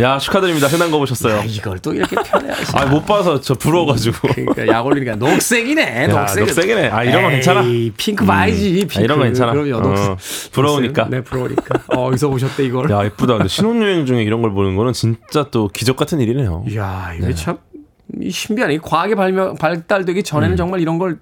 [0.00, 0.66] 야, 축하드립니다.
[0.68, 1.40] 흔한 거 보셨어요.
[1.40, 4.28] 아, 이걸 또 이렇게 편해하시 아, 못 봐서 저 부러워가지고.
[4.28, 6.04] 그러니까 약 올리니까 녹색이네.
[6.04, 6.44] 야, 녹색.
[6.44, 6.88] 녹색이네.
[6.88, 7.62] 아, 이런 거 괜찮아.
[7.96, 8.72] 핑크 봐야지.
[8.80, 8.98] 핑크.
[8.98, 9.52] 아, 이런 거 괜찮아.
[9.52, 9.80] 그럼요.
[9.80, 10.10] 녹색.
[10.10, 10.16] 어,
[10.52, 11.08] 부러우니까.
[11.10, 11.82] 네, 부러우니까.
[11.88, 12.90] 어, 어디서 보셨대 이걸?
[12.90, 13.34] 야, 예쁘다.
[13.34, 16.64] 근데 신혼여행 중에 이런 걸 보는 거는 진짜 또 기적 같은 일이네요.
[16.68, 18.74] 이야, 이게 참이 신비하네.
[18.74, 20.22] 이 과학이 발명, 발달되기 음.
[20.22, 21.18] 전에는 정말 이런 걸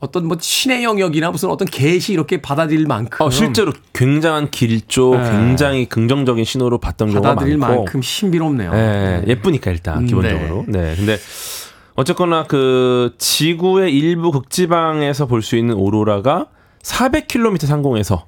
[0.00, 5.30] 어떤 뭐 신의 영역이나 무슨 어떤 계시 이렇게 받아들일 만큼 어, 실제로 굉장한 길조, 네.
[5.30, 7.76] 굉장히 긍정적인 신호로 봤던 경우가 받아들일 많고.
[7.84, 8.70] 만큼 신비롭네요.
[8.74, 10.64] 예, 예쁘니까 일단 음, 기본적으로.
[10.68, 10.94] 네.
[10.96, 11.16] 근데
[11.96, 16.46] 어쨌거나 그 지구의 일부 극지방에서 볼 수 있는 오로라가
[16.82, 18.26] 400km 상공에서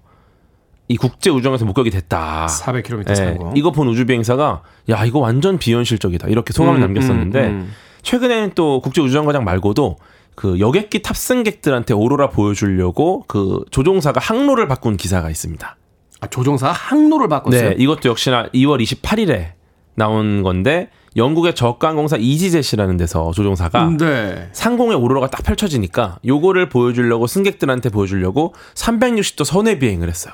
[0.89, 2.49] 이 국제 우주정에서 목격이 됐다.
[2.51, 3.53] 400km 예, 상공.
[3.57, 7.73] 이거 본 우주 비행사가 야 이거 완전 비현실적이다 이렇게 소감을 음, 남겼었는데 음, 음.
[8.03, 9.99] 최근에는 또 국제 우주정거장 말고도
[10.41, 15.76] 그 여객기 탑승객들한테 오로라 보여주려고 그 조종사가 항로를 바꾼 기사가 있습니다.
[16.22, 17.68] 아, 조종사가 항로를 바꿨어요.
[17.68, 19.51] 네, 이것도 역시나 2월 28일에
[19.97, 24.49] 나온 건데 영국의 저가항공사 이지젯이라는 데서 조종사가 네.
[24.53, 30.32] 상공에 오로라가 딱 펼쳐지니까 요거를 보여주려고 승객들한테 보여주려고 360도 선회 비행을 했어요.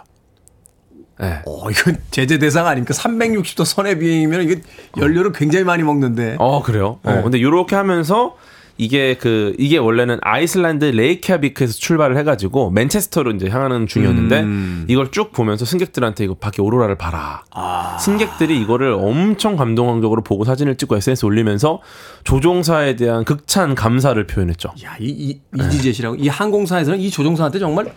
[1.18, 1.42] 네.
[1.46, 2.94] 어, 이건 제재 대상 아닙니까?
[2.94, 4.60] 360도 선의 비행이면 이게
[4.98, 6.36] 연료를 굉장히 많이 먹는데.
[6.38, 7.00] 어 그래요.
[7.02, 7.22] 어, 네.
[7.22, 8.36] 근데 요렇게 하면서
[8.78, 14.84] 이게 그 이게 원래는 아이슬란드 레이캬비크에서 출발을 해가지고 맨체스터로 이제 향하는 중이었는데 음.
[14.88, 17.44] 이걸 쭉 보면서 승객들한테 이거 밖에 오로라를 봐라.
[17.52, 17.96] 아.
[17.98, 21.80] 승객들이 이거를 엄청 감동적으로 보고 사진을 찍고 SNS 에 올리면서
[22.24, 24.72] 조종사에 대한 극찬 감사를 표현했죠.
[24.84, 26.16] 야, 이, 이, 이지젯이라고.
[26.16, 27.92] 이 항공사에서는 이 조종사한테 정말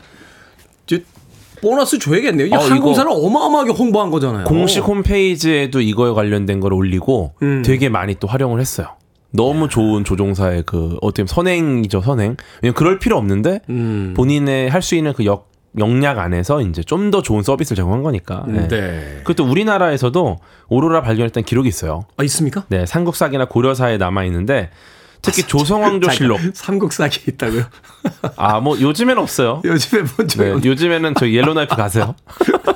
[0.85, 0.97] 저
[1.61, 2.47] 보너스 줘야겠네요.
[2.47, 4.45] 이 어, 항공사를 어마어마하게 홍보한 거잖아요.
[4.45, 7.63] 공식 홈페이지에도 이거에 관련된 걸 올리고 음.
[7.65, 8.98] 되게 많이 또 활용을 했어요.
[9.31, 12.35] 너무 좋은 조종사의 그 어떻게 보면 선행이죠 선행.
[12.61, 14.13] 왜냐면 그럴 필요 없는데 음.
[14.15, 18.43] 본인의 할 수 있는 그 역, 역량 안에서 이제 좀 더 좋은 서비스를 제공한 거니까.
[18.47, 18.67] 네.
[18.67, 19.21] 네.
[19.23, 22.05] 그것도 우리나라에서도 오로라 발견했던 기록이 있어요.
[22.17, 22.65] 아, 있습니까?
[22.69, 24.71] 네, 삼국사기나 고려사에 남아 있는데
[25.21, 26.39] 특히 조성왕조실록.
[26.53, 27.63] 삼국사기 있다고요?
[28.37, 29.61] 아, 뭐 요즘엔 없어요.
[29.65, 32.15] 요즘에 먼저 네, 요즘에는 저 옐로나이프 가세요.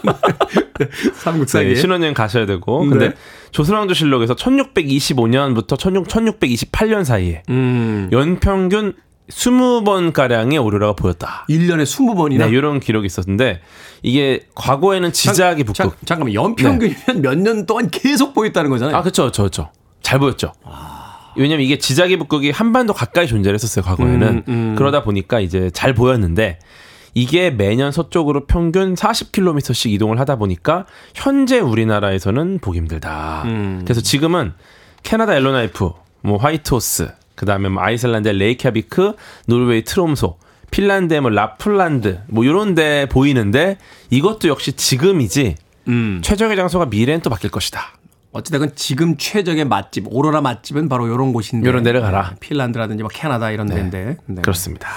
[1.16, 1.70] 삼국사기.
[1.70, 2.80] 네, 신혼여행 가셔야 되고.
[2.80, 3.16] 근데 네.
[3.54, 8.10] 조선왕조실록에서 1625년부터 1628년 사이에 음.
[8.12, 8.94] 연평균
[9.30, 11.46] 20번 가량의 오로라가 보였다.
[11.50, 13.62] 1년에 20번이나 네, 이런 기록이 있었는데
[14.02, 16.06] 이게 과거에는 지자기 북극.
[16.06, 18.98] 잠깐만 연평균이면 몇년 동안 계속 보였다는 거잖아요.
[18.98, 19.70] 아, 그렇죠, 그렇죠.
[20.02, 20.52] 잘 보였죠.
[21.38, 24.28] 왜냐면 이게 지자기 북극이 한반도 가까이 존재를 했었어요, 과거에는.
[24.28, 24.76] 음, 음.
[24.78, 26.60] 그러다 보니까 이제 잘 보였는데
[27.14, 33.44] 이게 매년 서쪽으로 평균 40km씩 이동을 하다 보니까 현재 우리나라에서는 보기 힘들다.
[33.46, 33.82] 음.
[33.84, 34.54] 그래서 지금은
[35.04, 35.92] 캐나다 옐로나이프,
[36.22, 39.16] 뭐 화이트호스, 그다음에 뭐 아이슬란드 의 레이캬비크,
[39.48, 40.38] 노르웨이 트롬소,
[40.72, 43.78] 핀란드의 뭐 라플란드 뭐 이런 데 보이는데
[44.10, 45.56] 이것도 역시 지금이지
[45.88, 46.22] 음.
[46.24, 47.98] 최적의 장소가 미래엔 또 바뀔 것이다.
[48.32, 52.32] 어찌됐건 지금 최적의 맛집 오로라 맛집은 바로 이런 곳인데 요런 데를 가라.
[52.32, 54.42] 네, 핀란드라든지 뭐 캐나다 이런 데인데 네.
[54.42, 54.90] 그렇습니다.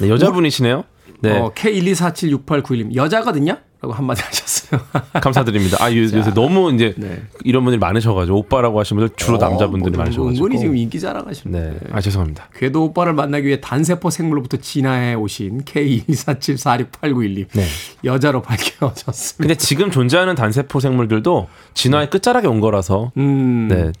[0.00, 0.82] 네, 여자분이시네요.
[1.20, 1.38] 네.
[1.38, 3.56] 어, K124768911님 여자거든요?
[3.82, 4.78] 라고 한마디 하셨어요.
[5.22, 5.78] 감사드립니다.
[5.82, 7.22] 아, 요, 요새 너무 이제 네.
[7.44, 10.44] 이런 분들이 많으셔가지고 오빠라고 하시는 분들 주로 남자분들이 뭐, 많으셔가지고.
[10.44, 11.58] 은근히 지금 인기 자랑하시네.
[11.58, 11.78] 네.
[11.90, 12.48] 아, 죄송합니다.
[12.54, 17.64] 궤도 오빠를 만나기 위해 단세포 생물로부터 진화해 오신 K124746891님 네.
[18.04, 19.42] 여자로 밝혀졌습니다.
[19.42, 23.12] 근데 지금 존재하는 단세포 생물들도 진화의 끝자락에 온 거라서.
[23.16, 23.92] 음, 네.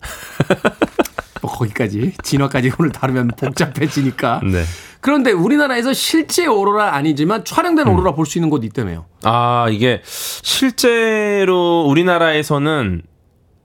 [1.42, 4.40] 뭐 거기까지 진화까지 오늘 다루면 복잡해지니까.
[4.44, 4.62] 네.
[5.00, 7.92] 그런데 우리나라에서 실제 오로라 아니지만 촬영된 음.
[7.94, 9.04] 오로라 볼수 있는 곳 있다며요.
[9.24, 13.02] 아, 이게 실제로 우리나라에서는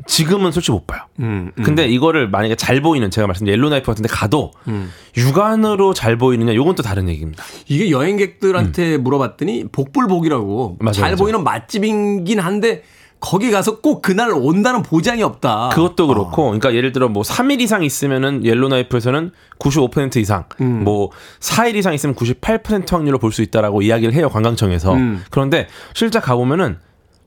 [0.07, 1.01] 지금은 솔직히 못 봐요.
[1.19, 1.63] 음, 음.
[1.63, 4.89] 근데 이거를 만약에 잘 보이는 제가 말씀드린 옐로나이프 같은 데 가도 음.
[5.17, 7.43] 육안으로 잘 보이느냐 요건 또 다른 얘기입니다.
[7.67, 10.83] 이게 여행객들한테 물어봤더니 복불복이라고 음.
[10.83, 11.15] 맞아요, 잘 맞아요.
[11.17, 12.83] 보이는 맛집이긴 한데
[13.19, 15.69] 거기 가서 꼭 그날 온다는 보장이 없다.
[15.73, 20.83] 그것도 그렇고, 그러니까 예를 들어 뭐 3일 이상 있으면은 옐로나이프에서는 95% 이상, 음.
[20.83, 21.09] 뭐
[21.39, 24.93] 4일 이상 있으면 98% 확률로 볼 수 있다라고 이야기를 해요 관광청에서.
[24.93, 25.23] 음.
[25.31, 26.77] 그런데 실제 가 보면은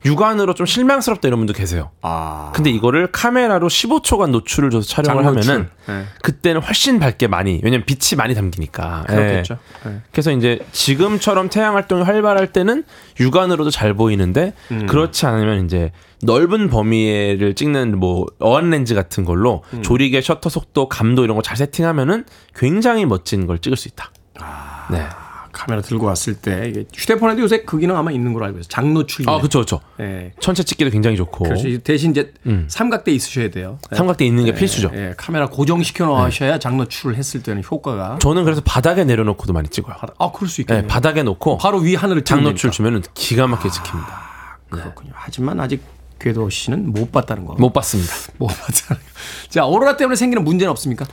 [0.03, 1.91] 육안으로 좀 실망스럽다 이런 분도 계세요.
[2.01, 2.51] 아.
[2.55, 5.51] 근데 이거를 카메라로 15초간 노출을 줘서 촬영을 장노출.
[5.53, 6.05] 하면은 네.
[6.23, 9.03] 그때는 훨씬 밝게 많이, 왜냐면 빛이 많이 담기니까.
[9.07, 9.57] 그렇겠죠.
[9.85, 9.89] 예.
[9.89, 10.01] 네.
[10.11, 12.83] 그래서 이제 지금처럼 태양 활동이 활발할 때는
[13.19, 14.87] 육안으로도 잘 보이는데 음.
[14.87, 15.91] 그렇지 않으면 이제
[16.23, 19.81] 넓은 범위를 찍는 뭐 어안 렌즈 같은 걸로 음.
[19.83, 22.25] 조리개 셔터 속도, 감도 이런 거 잘 세팅하면은
[22.55, 24.11] 굉장히 멋진 걸 찍을 수 있다.
[24.39, 24.87] 아.
[24.91, 25.05] 네.
[25.51, 28.69] 카메라 들고 왔을 때 휴대폰에도 요새 그 기능 아마 있는 걸로 알고 있어요.
[28.69, 29.29] 장노출.
[29.29, 29.81] 아, 그렇죠, 그렇죠.
[29.99, 30.31] 예.
[30.39, 31.77] 천체 찍기도 굉장히 좋고 그렇죠.
[31.79, 32.65] 대신 이제 음.
[32.69, 33.79] 삼각대 있으셔야 돼요.
[33.91, 34.91] 삼각대 있는 게 예, 필수죠.
[34.93, 38.19] 예, 카메라 고정시켜 놓으셔야 장노출을 했을 때는 효과가.
[38.19, 39.95] 저는 그래서 바닥에 내려놓고도 많이 찍어요.
[40.17, 40.83] 아, 그럴 수 있겠네요.
[40.83, 42.71] 네, 바닥에 놓고 바로 위 하늘을 장노출.
[42.71, 44.59] 주면은 기가 막히게 찍힙니다.
[44.69, 45.11] 그렇군요.
[45.13, 45.83] 하지만 아직
[46.19, 47.55] 궤도 씨는 못 봤다는 거.
[47.55, 48.13] 못 봤습니다.
[48.37, 49.09] 못 봤다는 거.
[49.49, 51.05] 자, 오로라 때문에 생기는 문제는 없습니까?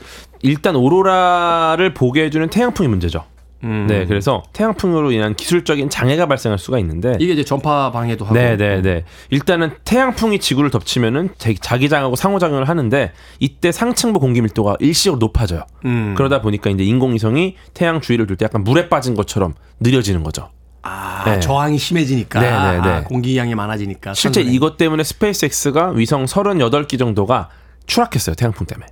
[0.43, 3.25] 일단 오로라를 보게 해주는 태양풍이 문제죠.
[3.61, 7.17] 네, 그래서 태양풍으로 인한 기술적인 장애가 발생할 수가 있는데.
[7.19, 8.35] 이게 이제 전파 방해도 하고.
[8.35, 9.05] 네, 네, 네.
[9.31, 15.63] 일단은 태양풍이 지구를 덮치면은 대- 자기장하고 상호작용을 하는데 이때 상층부 공기 밀도가 일시적으로 높아져요.
[15.85, 16.15] 음.
[16.17, 20.51] 그러다 보니까 이제 인공위성이 태양 주위를 돌 때 약간 물에 빠진 것처럼 느려지는 거죠.
[20.83, 21.41] 아, 네.
[21.41, 22.41] 저항이 심해지니까.
[22.41, 22.89] 네, 네, 네.
[22.95, 24.15] 아, 공기량이 많아지니까.
[24.15, 24.55] 실제 선선해.
[24.57, 27.49] 이것 때문에 SpaceX가 위성 38기 정도가
[27.87, 28.37] 추락했어요.
[28.37, 28.87] 태양풍 때문에.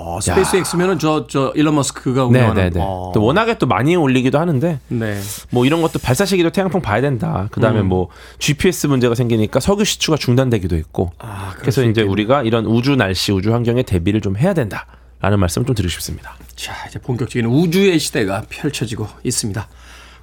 [0.00, 2.62] 어, SpaceX면은 저, 저, 일론 머스크가 네, 운영하는.
[2.62, 2.80] 네, 네.
[2.82, 3.12] 어.
[3.14, 5.20] 또 워낙에 또 많이 올리기도 하는데 네.
[5.50, 7.48] 뭐 이런 것도 발사 시기도 태양풍 봐야 된다.
[7.50, 7.88] 그 다음에 음.
[7.88, 11.12] 뭐 GPS 문제가 생기니까 석유 시추가 중단되기도 했고.
[11.18, 12.02] 아, 그래서 수 이제.
[12.02, 14.86] 우리가 이런 우주 날씨, 우주 환경에 대비를 좀 해야 된다
[15.20, 16.34] 라는 말씀 좀 드리고 싶습니다.
[16.56, 19.68] 자, 이제 본격적인 우주의 시대가 펼쳐지고 있습니다.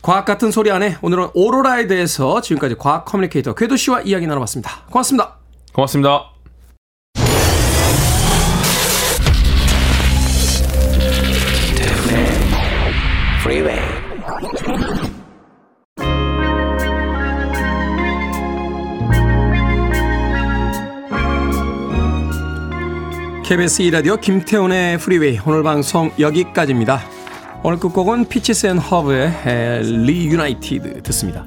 [0.01, 4.85] 과학 같은 소리 안에 오늘은 오로라에 대해서 지금까지 과학 커뮤니케이터 궤도 씨와 이야기 나눠봤습니다.
[4.89, 5.37] 고맙습니다.
[5.73, 6.36] 고맙습니다.
[23.45, 26.99] KBS 2라디오 김태훈의 프리웨이 오늘 방송 여기까지입니다.
[27.63, 31.45] 오늘 끝곡은 Peaches and Herb의 Reunited 듣습니다.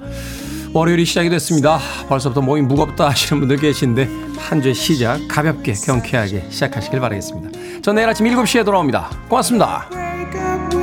[0.73, 1.79] 월요일이 시작이 됐습니다.
[2.09, 7.83] 벌써부터 몸이 무겁다 하시는 분들 계신데 한 주의 시작 가볍게 경쾌하게 시작하시길 바라겠습니다.
[7.83, 9.11] 전 내일 아침 7시에 돌아옵니다.
[9.29, 10.80] 고맙습니다.